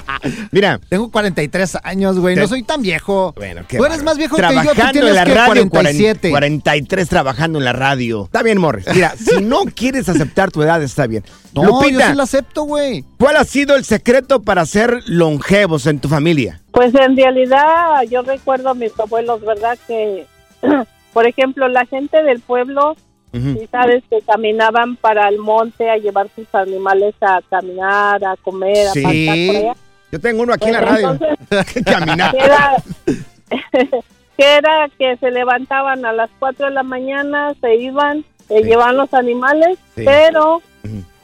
Mira. 0.50 0.80
Tengo 0.88 1.10
43 1.10 1.78
años, 1.82 2.18
güey. 2.18 2.36
No 2.36 2.46
soy 2.48 2.62
tan 2.62 2.82
viejo. 2.82 3.32
Bueno, 3.36 3.62
qué 3.68 3.76
Tú 3.78 3.84
eres 3.84 4.02
más 4.02 4.16
viejo 4.16 4.36
que 4.36 4.42
yo. 4.42 4.48
Tú 4.48 4.54
Trabajando 4.54 4.92
tienes 4.92 5.10
en 5.10 5.16
la 5.16 5.24
que 5.24 5.34
radio, 5.34 5.68
47. 5.68 6.30
43 6.30 7.08
trabajando 7.08 7.58
en 7.58 7.64
la 7.64 7.72
radio. 7.72 8.24
Está 8.24 8.42
bien, 8.42 8.58
Morris. 8.58 8.86
Mira, 8.94 9.14
si 9.18 9.42
no 9.42 9.64
quieres 9.64 10.08
aceptar 10.08 10.50
tu 10.50 10.62
edad, 10.62 10.82
está 10.82 11.06
bien. 11.06 11.24
No, 11.54 11.64
Lupita, 11.64 11.90
yo 11.90 12.10
sí 12.10 12.16
la 12.16 12.22
acepto, 12.22 12.62
güey. 12.62 13.04
¿cuál 13.18 13.36
ha 13.36 13.44
sido 13.44 13.76
el 13.76 13.84
secreto 13.84 14.42
para 14.42 14.64
ser 14.64 15.02
longevos 15.06 15.86
en 15.86 15.98
tu 16.00 16.08
familia? 16.08 16.61
Pues 16.72 16.94
en 16.94 17.16
realidad 17.16 18.02
yo 18.10 18.22
recuerdo 18.22 18.70
a 18.70 18.74
mis 18.74 18.98
abuelos, 18.98 19.40
¿verdad? 19.42 19.78
Que, 19.86 20.26
por 21.12 21.26
ejemplo, 21.26 21.68
la 21.68 21.84
gente 21.86 22.22
del 22.22 22.40
pueblo, 22.40 22.96
sí 23.32 23.66
sabes 23.70 24.02
que 24.10 24.20
caminaban 24.22 24.96
para 24.96 25.28
el 25.28 25.38
monte 25.38 25.88
a 25.90 25.96
llevar 25.96 26.28
sus 26.34 26.52
animales 26.54 27.14
a 27.22 27.40
caminar, 27.48 28.22
a 28.24 28.36
comer, 28.36 28.88
a 28.88 28.92
por 28.92 29.12
Sí. 29.12 29.28
allá. 29.56 29.74
Yo 30.10 30.20
tengo 30.20 30.42
uno 30.42 30.52
aquí 30.52 30.66
en 30.68 30.72
la 30.74 30.80
Pues, 30.80 31.02
radio. 31.02 31.18
Caminar. 31.86 32.32
Que 32.36 32.44
era, 32.44 32.76
que 34.36 34.54
era 34.56 34.88
que 34.98 35.16
se 35.16 35.30
levantaban 35.30 36.04
a 36.04 36.12
las 36.12 36.30
4 36.38 36.66
de 36.66 36.72
la 36.72 36.82
mañana, 36.82 37.54
se 37.60 37.76
iban, 37.76 38.24
se 38.48 38.62
llevaban 38.62 38.96
los 38.98 39.12
animales, 39.14 39.78
Sí. 39.94 40.04
pero 40.04 40.60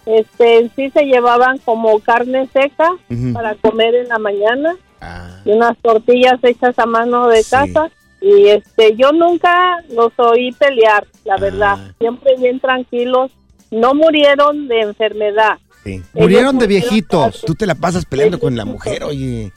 este 0.07 0.59
en 0.61 0.71
sí 0.75 0.89
se 0.91 1.05
llevaban 1.05 1.59
como 1.59 1.99
carne 2.01 2.49
seca 2.53 2.91
para 3.35 3.55
comer 3.57 3.95
en 3.95 4.09
la 4.09 4.19
mañana 4.19 4.75
Ah. 5.01 5.41
y 5.45 5.51
unas 5.53 5.77
tortillas 5.79 6.35
hechas 6.43 6.79
a 6.79 6.87
mano 6.87 7.29
de 7.29 7.45
casa 7.45 7.89
y 8.21 8.49
este 8.49 8.97
yo 8.97 9.13
nunca 9.13 9.77
los 9.91 10.13
oí 10.17 10.51
pelear, 10.53 11.07
la 11.25 11.35
Ah. 11.35 11.41
verdad, 11.41 11.77
siempre 11.99 12.35
bien 12.39 12.59
tranquilos, 12.61 13.31
no 13.71 13.95
murieron 13.95 14.67
de 14.69 14.81
enfermedad. 14.81 15.59
Sí. 15.85 16.03
Murieron 16.15 16.59
de 16.59 16.67
viejitos. 16.67 17.43
Tú 17.47 17.55
te 17.55 17.65
la 17.67 17.75
pasas 17.77 18.05
peleando 18.05 18.39
con 18.41 18.57
la 18.57 18.65
mujer, 18.65 19.05
oye. 19.05 19.53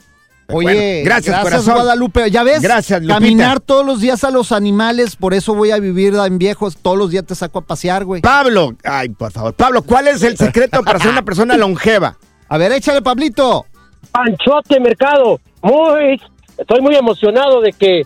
Oye, 0.54 0.64
Bueno, 0.66 0.82
gracias, 1.06 1.40
corazón. 1.42 1.76
Guadalupe. 1.76 2.30
Ya 2.30 2.44
ves, 2.44 2.62
Gracias, 2.62 3.02
Lupita. 3.02 3.16
caminar 3.20 3.62
todos 3.62 3.86
los 3.86 4.02
días 4.02 4.24
a 4.26 4.32
los 4.32 4.52
animales, 4.52 5.16
por 5.16 5.34
eso 5.34 5.56
voy 5.56 5.72
a 5.72 5.80
vivir 5.80 6.14
en 6.16 6.38
viejos. 6.38 6.76
Todos 6.78 6.98
los 6.98 7.10
días 7.10 7.26
te 7.26 7.36
saco 7.36 7.60
a 7.60 7.62
pasear, 7.62 8.04
güey. 8.04 8.22
Pablo, 8.22 8.76
ay, 8.84 9.10
por 9.10 9.32
favor. 9.32 9.54
Pablo, 9.54 9.82
¿cuál 9.84 10.10
es 10.10 10.22
el 10.24 10.38
secreto 10.38 10.84
para 10.84 11.00
ser 11.00 11.12
una 11.12 11.24
persona 11.24 11.56
longeva? 11.56 12.18
A 12.50 12.58
ver, 12.58 12.74
échale, 12.74 13.02
Pablito. 13.02 13.66
Panchote 14.12 14.80
Mercado, 14.80 15.40
muy, 15.62 16.20
estoy 16.58 16.82
muy 16.82 16.96
emocionado 16.96 17.62
de 17.62 17.72
que 17.74 18.04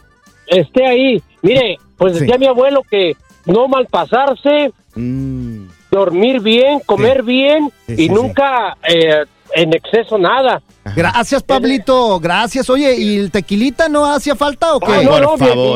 esté 0.47 0.86
ahí. 0.86 1.21
Mire, 1.41 1.77
pues 1.97 2.13
Sí. 2.13 2.19
decía 2.21 2.38
mi 2.38 2.47
abuelo 2.47 2.81
que 2.89 3.15
no 3.45 3.67
malpasarse, 3.67 4.71
Mm, 4.97 5.67
dormir 5.91 6.39
bien, 6.39 6.79
comer 6.86 7.21
bien 7.21 7.69
Sí, 7.86 7.93
y 7.93 7.95
sí, 7.97 8.10
nunca 8.10 8.77
eh, 8.88 9.25
en 9.53 9.73
exceso 9.73 10.17
nada. 10.17 10.62
Gracias, 10.95 11.43
Pablito. 11.43 12.17
Gracias. 12.19 12.69
Oye, 12.69 12.95
¿y 12.95 13.17
el 13.17 13.29
tequilita 13.31 13.89
no 13.89 14.05
hacía 14.05 14.36
falta 14.36 14.73
o 14.75 14.79
qué? 14.79 14.93
Ah, 14.93 15.01
no, 15.03 15.19
no, 15.19 15.36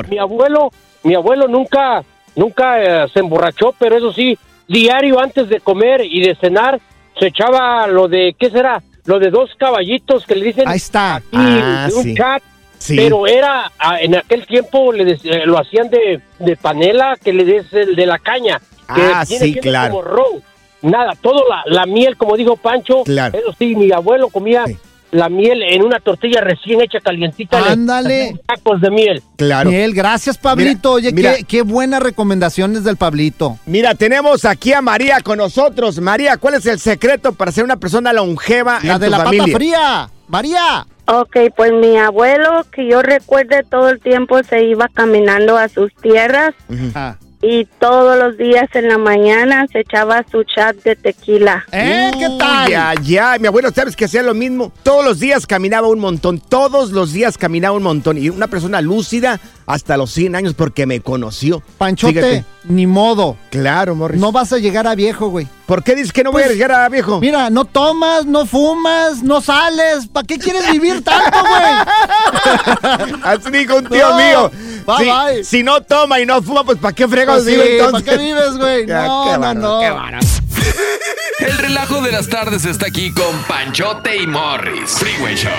mi 0.09 0.17
abuelo, 0.17 0.71
mi 1.03 1.15
abuelo 1.15 1.47
nunca, 1.49 2.01
nunca 2.35 2.81
eh, 3.03 3.07
se 3.13 3.19
emborrachó, 3.19 3.73
pero 3.77 3.97
eso 3.97 4.13
sí, 4.13 4.37
diario 4.69 5.19
antes 5.19 5.49
de 5.49 5.59
comer 5.59 6.01
y 6.05 6.21
de 6.21 6.35
cenar 6.35 6.79
se 7.19 7.27
echaba 7.27 7.85
lo 7.87 8.07
de, 8.07 8.35
¿qué 8.39 8.49
será? 8.49 8.81
Lo 9.09 9.17
de 9.17 9.31
dos 9.31 9.49
caballitos 9.57 10.23
que 10.27 10.35
le 10.35 10.45
dicen. 10.45 10.67
Ahí 10.67 10.77
está. 10.77 11.19
y 11.31 11.37
Ah, 11.37 11.87
de 11.89 11.95
un 11.95 12.03
sí. 12.03 12.13
chat. 12.15 12.43
Sí. 12.77 12.95
Pero 12.95 13.25
era, 13.25 13.71
ah, 13.79 13.99
en 13.99 14.15
aquel 14.15 14.45
tiempo 14.45 14.93
le 14.93 15.03
dec- 15.03 15.25
eh, 15.25 15.47
lo 15.47 15.57
hacían 15.57 15.89
de, 15.89 16.21
de 16.37 16.55
panela, 16.55 17.17
que 17.21 17.33
le 17.33 17.43
des 17.43 17.73
el 17.73 17.95
de 17.95 18.05
la 18.05 18.19
caña. 18.19 18.59
Que 18.93 19.01
Ah, 19.01 19.23
viene 19.27 19.45
sí, 19.45 19.53
claro. 19.55 19.95
Como 19.95 20.03
ron. 20.03 20.43
Nada, 20.83 21.13
todo 21.19 21.43
la, 21.49 21.63
la 21.65 21.85
miel, 21.87 22.17
como 22.17 22.37
dijo 22.37 22.55
Pancho. 22.55 23.03
Claro. 23.03 23.35
Eso 23.35 23.51
sí, 23.57 23.75
mi 23.75 23.91
abuelo 23.91 24.29
comía 24.29 24.65
la 25.11 25.29
miel 25.29 25.63
en 25.63 25.83
una 25.83 25.99
tortilla 25.99 26.41
recién 26.41 26.81
hecha 26.81 26.99
calientita. 26.99 27.59
le- 27.61 27.69
Ándale. 27.69 28.39
Tacos 28.45 28.79
de 28.81 28.91
miel. 28.91 29.23
claro. 29.37 29.69
Miel, 29.71 29.93
gracias, 29.93 30.37
Pablito. 30.37 30.95
Mira, 30.95 31.07
Oye, 31.07 31.11
mira. 31.13 31.35
Qué, 31.35 31.43
qué 31.43 31.61
buenas 31.63 32.01
recomendaciones 32.03 32.83
del 32.83 32.97
Pablito. 32.97 33.57
Mira, 33.65 33.95
tenemos 33.95 34.45
aquí 34.45 34.73
a 34.73 34.81
María 34.81 35.21
con 35.21 35.37
nosotros. 35.39 35.99
María, 35.99 36.37
¿cuál 36.37 36.55
es 36.55 36.65
el 36.65 36.79
secreto 36.79 37.33
para 37.33 37.51
ser 37.51 37.63
una 37.63 37.77
persona 37.77 38.13
longeva 38.13 38.79
La 38.83 38.93
en 38.95 38.99
de 38.99 39.05
tu 39.07 39.11
la 39.11 39.17
familia? 39.23 39.43
pata 39.45 39.57
fría. 39.57 40.09
María. 40.27 40.85
Ok, 41.07 41.37
pues 41.57 41.71
mi 41.73 41.97
abuelo, 41.97 42.63
que 42.71 42.87
yo 42.87 43.01
recuerde 43.01 43.63
todo 43.67 43.89
el 43.89 43.99
tiempo, 43.99 44.43
se 44.43 44.63
iba 44.65 44.87
caminando 44.93 45.57
a 45.57 45.67
sus 45.67 45.91
tierras 45.95 46.53
Ah. 46.93 47.15
Y 47.41 47.65
todos 47.79 48.17
los 48.19 48.37
días 48.37 48.67
en 48.73 48.89
la 48.89 48.97
mañana 48.97 49.65
se 49.71 49.79
echaba 49.79 50.25
su 50.29 50.43
chat 50.43 50.75
de 50.83 50.95
tequila. 50.95 51.65
¿Eh? 51.71 52.11
¿Qué 52.19 52.27
tal? 52.37 52.69
Ya, 52.69 52.93
ya. 53.01 53.37
Mi 53.39 53.47
abuelo, 53.47 53.69
¿sabes 53.73 53.95
que 53.95 54.05
hacía 54.05 54.23
lo 54.23 54.33
mismo? 54.33 54.71
Todos 54.83 55.05
los 55.05 55.19
días 55.19 55.47
caminaba 55.47 55.87
un 55.87 55.99
montón. 55.99 56.39
Todos 56.39 56.91
los 56.91 57.13
días 57.13 57.37
caminaba 57.37 57.77
un 57.77 57.83
montón. 57.83 58.17
Y 58.17 58.29
una 58.29 58.47
persona 58.47 58.81
lúcida 58.81 59.39
hasta 59.65 59.95
los 59.97 60.11
100 60.11 60.35
años 60.35 60.53
porque 60.53 60.85
me 60.85 60.99
conoció. 60.99 61.61
Panchote, 61.77 62.13
Fíjate. 62.13 62.45
ni 62.65 62.87
modo. 62.87 63.37
Claro, 63.51 63.95
Morris. 63.95 64.19
No 64.19 64.31
vas 64.31 64.51
a 64.51 64.57
llegar 64.57 64.85
a 64.87 64.95
viejo, 64.95 65.27
güey. 65.29 65.47
¿Por 65.65 65.83
qué 65.83 65.93
dices 65.95 66.11
que 66.11 66.23
no 66.23 66.31
voy 66.31 66.41
a 66.41 66.45
Pues, 66.45 66.57
llegar 66.57 66.71
a 66.71 66.89
viejo? 66.89 67.19
Mira, 67.21 67.49
no 67.51 67.63
tomas, 67.65 68.25
no 68.25 68.45
fumas, 68.47 69.21
no 69.21 69.39
sales. 69.39 70.07
¿Para 70.11 70.25
qué 70.25 70.39
quieres 70.39 70.69
vivir 70.71 71.03
tanto, 71.03 71.37
güey? 71.39 73.13
Así 73.23 73.51
dijo 73.51 73.77
un 73.77 73.85
tío 73.87 74.09
No, 74.09 74.17
mío. 74.17 74.51
Bye, 74.97 75.05
si, 75.05 75.11
bye. 75.35 75.43
si 75.43 75.63
no 75.63 75.81
toma 75.81 76.19
y 76.19 76.25
no 76.25 76.41
fuma, 76.41 76.63
pues 76.63 76.77
¿para 76.77 76.93
qué 76.93 77.07
fregados 77.07 77.43
Pues 77.43 77.55
sí, 77.55 77.61
vive 77.61 77.77
entonces? 77.77 78.03
¿para 78.03 78.17
qué 78.17 78.23
vives, 78.23 78.57
güey? 78.57 78.85
No, 78.87 79.25
qué 79.31 79.37
no, 79.39 79.53
no. 79.53 79.79
qué. 79.79 81.45
El 81.45 81.57
relajo 81.57 82.01
de 82.01 82.11
las 82.11 82.27
tardes 82.27 82.65
está 82.65 82.87
aquí 82.87 83.11
con 83.13 83.43
Panchote 83.47 84.17
y 84.17 84.27
Morris. 84.27 84.91
Freeway 84.91 85.35
Show. 85.35 85.51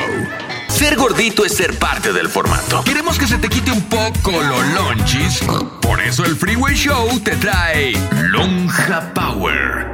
Ser 0.69 0.97
gordito 0.97 1.45
es 1.45 1.55
ser 1.57 1.79
parte 1.79 2.12
del 2.12 2.29
formato. 2.29 2.83
Queremos 2.85 3.19
que 3.19 3.27
se 3.27 3.38
te 3.38 3.49
quite 3.49 3.73
un 3.73 3.83
poco 3.85 4.31
los 4.31 4.66
lonchis. 4.75 5.40
Por 5.81 6.01
eso 6.01 6.25
el 6.25 6.37
Freeway 6.37 6.75
Show 6.75 7.19
te 7.21 7.35
trae 7.37 7.93
Lonja 8.29 9.12
Power. 9.14 9.87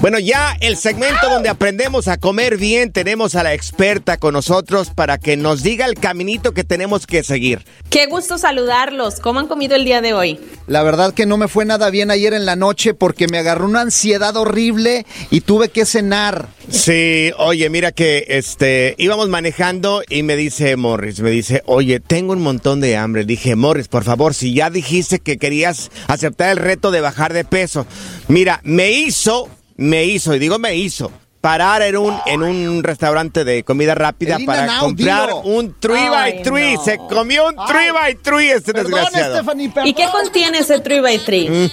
Bueno, 0.00 0.18
ya 0.18 0.56
el 0.60 0.76
segmento 0.76 1.30
donde 1.30 1.48
aprendemos 1.48 2.06
a 2.06 2.18
comer 2.18 2.58
bien, 2.58 2.92
tenemos 2.92 3.34
a 3.34 3.42
la 3.42 3.54
experta 3.54 4.18
con 4.18 4.34
nosotros 4.34 4.90
para 4.90 5.16
que 5.16 5.36
nos 5.36 5.62
diga 5.62 5.86
el 5.86 5.94
caminito 5.94 6.52
que 6.52 6.64
tenemos 6.64 7.06
que 7.06 7.22
seguir. 7.22 7.64
Qué 7.88 8.06
gusto 8.06 8.36
saludarlos. 8.36 9.20
¿Cómo 9.20 9.40
han 9.40 9.48
comido 9.48 9.74
el 9.74 9.84
día 9.86 10.02
de 10.02 10.12
hoy? 10.12 10.38
La 10.66 10.82
verdad 10.82 11.14
que 11.14 11.24
no 11.24 11.38
me 11.38 11.48
fue 11.48 11.64
nada 11.64 11.88
bien 11.88 12.10
ayer 12.10 12.34
en 12.34 12.44
la 12.44 12.56
noche 12.56 12.92
porque 12.92 13.26
me 13.26 13.38
agarró 13.38 13.64
una 13.64 13.80
ansiedad 13.80 14.36
horrible 14.36 15.06
y 15.30 15.40
tuve 15.40 15.70
que 15.70 15.86
cenar. 15.86 16.48
Sí, 16.70 17.32
oye, 17.38 17.70
mira 17.70 17.90
que 17.92 18.26
este 18.28 18.94
íbamos 18.98 19.28
manejando 19.28 20.02
y 20.08 20.22
me 20.22 20.36
dice 20.36 20.76
Morris, 20.76 21.20
me 21.20 21.30
dice, 21.30 21.62
oye, 21.66 22.00
tengo 22.00 22.32
un 22.32 22.42
montón 22.42 22.80
de 22.80 22.96
hambre. 22.96 23.24
Dije, 23.24 23.56
Morris, 23.56 23.88
por 23.88 24.04
favor, 24.04 24.34
si 24.34 24.52
ya 24.52 24.68
dijiste 24.68 25.20
que 25.20 25.38
querías 25.38 25.90
aceptar 26.06 26.50
el 26.50 26.58
reto 26.58 26.90
de 26.90 27.00
bajar 27.00 27.32
de 27.32 27.44
peso, 27.44 27.86
mira, 28.28 28.60
me 28.64 28.90
hizo, 28.90 29.48
me 29.76 30.04
hizo, 30.04 30.34
y 30.34 30.38
digo 30.38 30.58
me 30.58 30.74
hizo. 30.76 31.10
Parar 31.40 31.82
en 31.82 31.96
un, 31.96 32.12
en 32.26 32.42
un 32.42 32.82
restaurante 32.82 33.44
de 33.44 33.62
comida 33.62 33.94
rápida 33.94 34.38
para 34.44 34.78
comprar 34.80 35.26
dilo. 35.28 35.40
un 35.42 35.76
3 35.78 35.96
Ay, 35.96 36.08
by 36.08 36.42
3 36.42 36.74
no. 36.78 36.84
Se 36.84 36.96
comió 36.96 37.46
un 37.48 37.54
3 37.68 37.92
by 37.92 38.14
3 38.16 38.52
este 38.56 38.72
Perdón, 38.72 38.90
desgraciado. 38.92 39.34
Stephanie, 39.36 39.68
perdón. 39.68 39.86
¿Y 39.88 39.94
qué 39.94 40.06
contiene 40.10 40.58
ese 40.58 40.82
3x3? 40.82 41.48
Mm, 41.50 41.70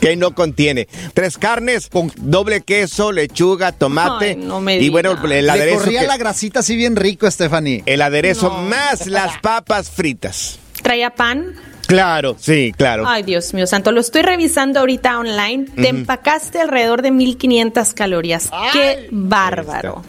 que 0.00 0.16
no 0.16 0.34
contiene. 0.34 0.88
Tres 1.12 1.36
carnes 1.36 1.88
con 1.90 2.10
doble 2.16 2.62
queso, 2.62 3.12
lechuga, 3.12 3.72
tomate. 3.72 4.30
Ay, 4.30 4.36
no 4.36 4.62
me 4.62 4.78
y 4.78 4.88
bueno, 4.88 5.18
el 5.22 5.44
Le 5.46 5.50
aderezo. 5.50 5.80
corría 5.80 6.00
que- 6.00 6.06
la 6.06 6.16
grasita 6.16 6.60
así 6.60 6.74
bien 6.76 6.96
rico, 6.96 7.30
Stephanie. 7.30 7.82
el 7.84 8.00
aderezo 8.00 8.48
más 8.50 9.06
las 9.06 9.36
papas 9.40 9.90
fritas. 9.90 10.58
¿Traía 10.82 11.10
pan? 11.10 11.56
Claro, 11.90 12.36
sí, 12.38 12.72
claro. 12.76 13.04
Ay, 13.06 13.24
Dios 13.24 13.52
mío 13.52 13.66
santo, 13.66 13.90
lo 13.90 14.00
estoy 14.00 14.22
revisando 14.22 14.78
ahorita 14.80 15.18
online. 15.18 15.66
Te 15.74 15.88
empacaste 15.88 16.60
alrededor 16.60 17.02
de 17.02 17.10
1500 17.10 17.94
calorías. 17.94 18.48
Qué 18.72 19.08
bárbaro. 19.10 20.02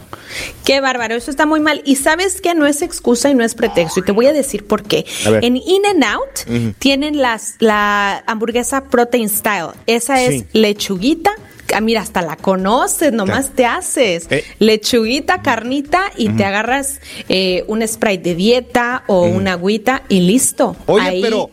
Qué 0.64 0.80
bárbaro, 0.80 1.16
eso 1.16 1.30
está 1.30 1.44
muy 1.44 1.58
mal. 1.60 1.82
Y 1.84 1.96
sabes 1.96 2.40
que 2.40 2.54
no 2.54 2.66
es 2.66 2.82
excusa 2.82 3.30
y 3.30 3.34
no 3.34 3.42
es 3.44 3.54
pretexto. 3.56 4.00
Y 4.00 4.04
te 4.04 4.12
voy 4.12 4.26
a 4.26 4.32
decir 4.32 4.64
por 4.66 4.84
qué. 4.84 5.04
En 5.26 5.56
In 5.56 5.82
and 5.90 6.04
Out 6.04 6.74
tienen 6.78 7.20
las, 7.20 7.56
la 7.58 8.22
hamburguesa 8.26 8.84
Protein 8.84 9.28
Style. 9.28 9.72
Esa 9.86 10.22
es 10.22 10.30
Sí. 10.42 10.46
lechuguita. 10.52 11.32
Ah, 11.74 11.80
mira, 11.80 12.00
hasta 12.00 12.22
la 12.22 12.36
conoces, 12.36 13.12
nomás 13.12 13.50
te 13.54 13.64
haces. 13.66 14.26
Eh. 14.30 14.44
Lechuguita, 14.58 15.42
carnita 15.42 16.04
y 16.16 16.28
te 16.30 16.44
agarras 16.44 17.00
eh, 17.28 17.64
un 17.68 17.86
spray 17.86 18.18
de 18.18 18.34
dieta 18.34 19.04
o 19.06 19.22
una 19.22 19.52
agüita 19.52 20.02
y 20.08 20.20
listo. 20.20 20.76
Oye, 20.86 21.08
Ahí- 21.08 21.22
pero, 21.22 21.50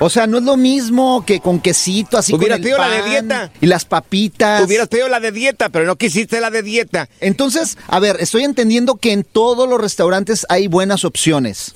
o 0.00 0.10
sea, 0.10 0.26
no 0.26 0.38
es 0.38 0.44
lo 0.44 0.56
mismo 0.56 1.24
que 1.24 1.40
con 1.40 1.60
quesito, 1.60 2.18
así 2.18 2.34
Hubieras 2.34 2.58
con 2.58 2.66
el 2.66 2.74
pedido 2.74 2.78
la 2.78 2.88
de 2.88 3.00
pan 3.00 3.10
dieta. 3.10 3.52
Y 3.60 3.66
las 3.66 3.84
papitas. 3.84 4.64
Hubieras 4.64 4.88
pedido 4.88 5.08
la 5.08 5.20
de 5.20 5.32
dieta, 5.32 5.68
pero 5.68 5.84
no 5.86 5.96
quisiste 5.96 6.40
la 6.40 6.50
de 6.50 6.62
dieta. 6.62 7.08
Entonces, 7.20 7.78
a 7.86 8.00
ver, 8.00 8.16
estoy 8.20 8.42
entendiendo 8.44 8.96
que 8.96 9.12
en 9.12 9.24
todos 9.24 9.68
los 9.68 9.80
restaurantes 9.80 10.44
hay 10.48 10.66
buenas 10.66 11.04
opciones. 11.04 11.74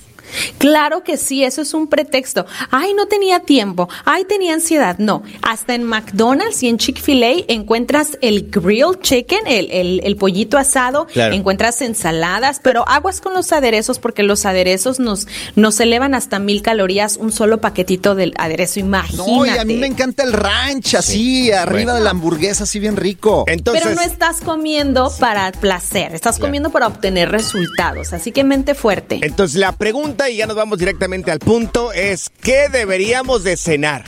Claro 0.59 1.03
que 1.05 1.17
sí, 1.17 1.45
eso 1.45 1.63
es 1.63 1.75
un 1.75 1.89
pretexto. 1.89 2.47
Ay, 2.71 2.95
no 2.95 3.07
tenía 3.07 3.41
tiempo. 3.41 3.89
Ay, 4.05 4.25
tenía 4.25 4.55
ansiedad. 4.55 4.97
No, 4.99 5.23
hasta 5.43 5.75
en 5.75 5.85
McDonald's 5.85 6.63
y 6.63 6.69
en 6.69 6.79
Chick-fil-A 6.79 7.45
encuentras 7.49 8.19
el 8.21 8.51
grilled 8.51 9.01
chicken, 9.01 9.47
el, 9.47 9.71
el- 9.71 10.01
el 10.05 10.17
pollito 10.17 10.59
asado, 10.59 11.07
Claro. 11.07 11.35
encuentras 11.35 11.81
ensaladas, 11.83 12.61
pero 12.63 12.87
aguas 12.89 13.21
con 13.21 13.35
los 13.35 13.53
aderezos 13.53 13.99
porque 13.99 14.23
los 14.23 14.47
aderezos 14.47 14.99
nos, 15.01 15.27
nos 15.55 15.79
elevan 15.81 16.15
hasta 16.15 16.39
mil 16.39 16.63
calorías 16.63 17.17
un 17.17 17.33
solo 17.33 17.61
paquetito 17.61 18.15
del 18.15 18.33
aderezo, 18.39 18.81
imagínate. 18.81 19.31
No, 19.31 19.47
y 19.47 19.51
a 19.51 19.65
mí 19.65 19.75
me 19.77 19.87
encanta 19.87 20.23
el 20.23 20.33
ranch, 20.33 20.95
así, 20.95 21.53
arriba 21.53 21.77
Bueno. 21.77 21.95
de 21.95 22.01
la 22.01 22.11
hamburguesa, 22.11 22.65
así 22.65 22.79
bien 22.79 22.97
rico. 22.97 23.45
Entonces, 23.47 23.83
Pero 23.85 23.95
no 23.95 24.03
estás 24.03 24.41
comiendo 24.41 25.13
para 25.21 25.53
placer, 25.53 26.15
estás 26.15 26.39
comiendo 26.39 26.71
para 26.71 26.87
obtener 26.87 27.31
resultados, 27.31 28.13
así 28.13 28.33
que 28.33 28.45
mente 28.45 28.75
fuerte. 28.75 29.21
entonces 29.23 29.57
la 29.59 29.73
pregunta, 29.73 30.16
y 30.31 30.37
ya 30.37 30.47
nos 30.47 30.57
vamos 30.57 30.79
directamente 30.79 31.31
al 31.31 31.39
punto, 31.39 31.93
es 31.93 32.31
¿qué 32.43 32.69
deberíamos 32.71 33.45
de 33.45 33.57
cenar? 33.57 34.05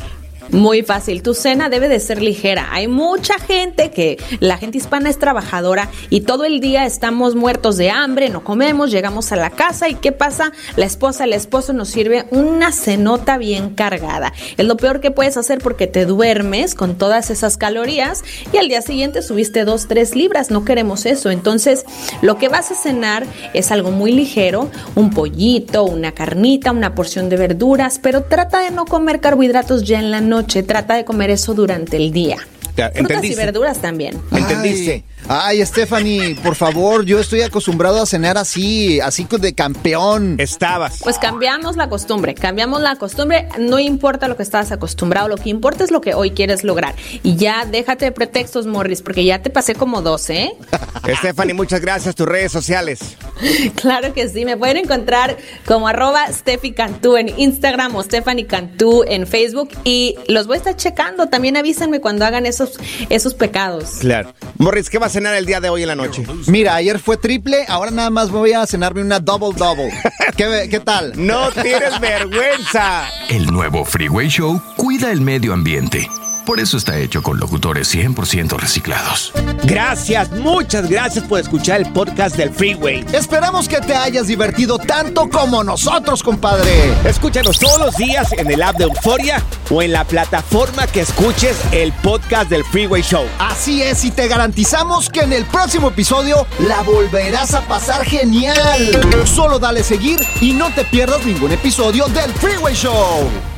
Muy 0.50 0.82
fácil, 0.82 1.22
tu 1.22 1.34
cena 1.34 1.68
debe 1.68 1.88
de 1.88 2.00
ser 2.00 2.22
ligera. 2.22 2.68
Hay 2.70 2.88
mucha 2.88 3.38
gente 3.38 3.90
que 3.90 4.16
la 4.40 4.56
gente 4.56 4.78
hispana 4.78 5.10
es 5.10 5.18
trabajadora 5.18 5.90
y 6.08 6.22
todo 6.22 6.44
el 6.44 6.60
día 6.60 6.86
estamos 6.86 7.34
muertos 7.34 7.76
de 7.76 7.90
hambre, 7.90 8.30
no 8.30 8.42
comemos, 8.44 8.90
llegamos 8.90 9.30
a 9.32 9.36
la 9.36 9.50
casa 9.50 9.88
y 9.88 9.94
¿qué 9.94 10.10
pasa? 10.12 10.52
La 10.76 10.86
esposa, 10.86 11.24
el 11.24 11.34
esposo 11.34 11.72
nos 11.72 11.88
sirve 11.88 12.26
una 12.30 12.72
cenota 12.72 13.36
bien 13.36 13.74
cargada. 13.74 14.32
Es 14.56 14.64
lo 14.64 14.76
peor 14.76 15.00
que 15.00 15.10
puedes 15.10 15.36
hacer 15.36 15.58
porque 15.58 15.86
te 15.86 16.06
duermes 16.06 16.74
con 16.74 16.96
todas 16.96 17.30
esas 17.30 17.58
calorías 17.58 18.24
y 18.52 18.56
al 18.56 18.68
día 18.68 18.80
siguiente 18.80 19.20
subiste 19.20 19.64
dos, 19.64 19.86
tres 19.86 20.16
libras. 20.16 20.50
No 20.50 20.64
queremos 20.64 21.04
eso. 21.04 21.30
Entonces, 21.30 21.84
lo 22.22 22.38
que 22.38 22.48
vas 22.48 22.70
a 22.70 22.74
cenar 22.74 23.26
es 23.52 23.70
algo 23.70 23.90
muy 23.90 24.12
ligero, 24.12 24.70
un 24.94 25.10
pollito, 25.10 25.84
una 25.84 26.12
carnita, 26.12 26.72
una 26.72 26.94
porción 26.94 27.28
de 27.28 27.36
verduras, 27.36 27.98
pero 28.02 28.24
trata 28.24 28.60
de 28.60 28.70
no 28.70 28.86
comer 28.86 29.20
carbohidratos 29.20 29.84
ya 29.84 29.98
en 29.98 30.10
la 30.10 30.20
noche, 30.20 30.37
trata 30.62 30.94
de 30.94 31.04
comer 31.04 31.30
eso 31.30 31.54
durante 31.54 31.96
el 31.96 32.12
día. 32.12 32.36
Ya, 32.76 32.90
Frutas 32.90 33.24
y 33.24 33.34
verduras 33.34 33.80
también. 33.80 34.20
¿Entendiste? 34.30 34.92
Ay, 34.92 35.04
Stephanie, 35.64 36.36
por 36.42 36.54
favor, 36.54 37.04
yo 37.04 37.18
estoy 37.20 37.42
acostumbrado 37.42 38.02
a 38.02 38.06
cenar 38.06 38.38
así, 38.38 38.98
así 39.00 39.26
de 39.30 39.54
campeón. 39.54 40.36
Estabas. 40.38 41.00
Pues 41.02 41.18
cambiamos 41.18 41.76
la 41.76 41.88
costumbre, 41.88 42.34
cambiamos 42.34 42.80
la 42.80 42.96
costumbre, 42.96 43.48
no 43.58 43.78
importa 43.78 44.26
lo 44.26 44.36
que 44.36 44.42
estás 44.42 44.72
acostumbrado, 44.72 45.28
lo 45.28 45.36
que 45.36 45.50
importa 45.50 45.84
es 45.84 45.90
lo 45.90 46.00
que 46.00 46.14
hoy 46.14 46.30
quieres 46.30 46.64
lograr. 46.64 46.94
Y 47.22 47.36
ya 47.36 47.66
déjate 47.66 48.06
de 48.06 48.12
pretextos, 48.12 48.66
Morris, 48.66 49.02
porque 49.02 49.24
ya 49.24 49.42
te 49.42 49.50
pasé 49.50 49.74
como 49.74 50.00
dos, 50.00 50.30
¿eh? 50.30 50.52
Stephanie, 51.18 51.54
muchas 51.54 51.80
gracias. 51.80 52.14
Tus 52.14 52.26
redes 52.26 52.52
sociales. 52.52 53.00
Claro 53.76 54.12
que 54.12 54.28
sí, 54.28 54.44
me 54.44 54.56
pueden 54.56 54.78
encontrar 54.78 55.36
como 55.66 55.88
arroba 55.88 56.26
Steffi 56.32 56.72
Cantú 56.72 57.16
en 57.16 57.28
Instagram 57.38 57.94
o 57.94 58.02
Stephanie 58.02 58.46
Cantú 58.46 59.04
en 59.06 59.26
Facebook 59.26 59.70
y 59.84 60.16
los 60.26 60.46
voy 60.46 60.56
a 60.56 60.58
estar 60.58 60.76
checando. 60.76 61.28
También 61.28 61.56
avísenme 61.56 62.00
cuando 62.00 62.24
hagan 62.24 62.46
esos, 62.46 62.78
esos 63.10 63.34
pecados. 63.34 63.98
Claro. 64.00 64.32
Morris, 64.56 64.90
¿qué 64.90 64.98
va 64.98 65.06
a 65.06 65.10
cenar 65.18 65.34
el 65.34 65.46
día 65.46 65.60
de 65.60 65.68
hoy 65.68 65.82
en 65.82 65.88
la 65.88 65.96
noche? 65.96 66.24
Mira, 66.46 66.76
ayer 66.76 66.98
fue 67.00 67.16
triple, 67.16 67.64
ahora 67.68 67.90
nada 67.90 68.08
más 68.10 68.30
voy 68.30 68.52
a 68.52 68.64
cenarme 68.66 69.02
una 69.02 69.18
double 69.18 69.56
double. 69.56 69.90
¿Qué, 70.36 70.68
qué 70.70 70.80
tal? 70.80 71.12
No 71.28 71.50
tienes 71.50 71.98
vergüenza. 72.00 73.08
El 73.28 73.46
nuevo 73.46 73.84
Freeway 73.84 74.28
Show 74.28 74.62
cuida 74.76 75.10
el 75.10 75.20
medio 75.20 75.52
ambiente. 75.52 76.08
Por 76.48 76.60
eso 76.60 76.78
está 76.78 76.96
hecho 76.96 77.22
con 77.22 77.38
locutores 77.38 77.94
100% 77.94 78.56
reciclados. 78.56 79.34
Gracias, 79.64 80.30
muchas 80.30 80.88
gracias 80.88 81.26
por 81.26 81.40
escuchar 81.40 81.82
el 81.82 81.92
podcast 81.92 82.36
del 82.36 82.50
Freeway. 82.50 83.04
Esperamos 83.12 83.68
que 83.68 83.82
te 83.82 83.94
hayas 83.94 84.28
divertido 84.28 84.78
tanto 84.78 85.28
como 85.28 85.62
nosotros, 85.62 86.22
compadre. 86.22 86.94
Escúchanos 87.04 87.58
todos 87.58 87.78
los 87.78 87.96
días 87.96 88.32
en 88.32 88.50
el 88.50 88.62
app 88.62 88.78
de 88.78 88.84
Euforia 88.84 89.42
o 89.68 89.82
en 89.82 89.92
la 89.92 90.04
plataforma 90.04 90.86
que 90.86 91.02
escuches 91.02 91.54
el 91.70 91.92
podcast 91.92 92.48
del 92.48 92.64
Freeway 92.64 93.02
Show. 93.02 93.26
Así 93.38 93.82
es, 93.82 94.02
y 94.06 94.10
te 94.10 94.26
garantizamos 94.26 95.10
que 95.10 95.20
en 95.20 95.34
el 95.34 95.44
próximo 95.44 95.88
episodio 95.88 96.46
la 96.66 96.80
volverás 96.80 97.52
a 97.52 97.60
pasar 97.68 98.06
genial. 98.06 99.26
Solo 99.26 99.58
dale 99.58 99.84
seguir 99.84 100.18
y 100.40 100.54
no 100.54 100.72
te 100.72 100.86
pierdas 100.86 101.26
ningún 101.26 101.52
episodio 101.52 102.06
del 102.06 102.32
Freeway 102.32 102.74
Show. 102.74 103.57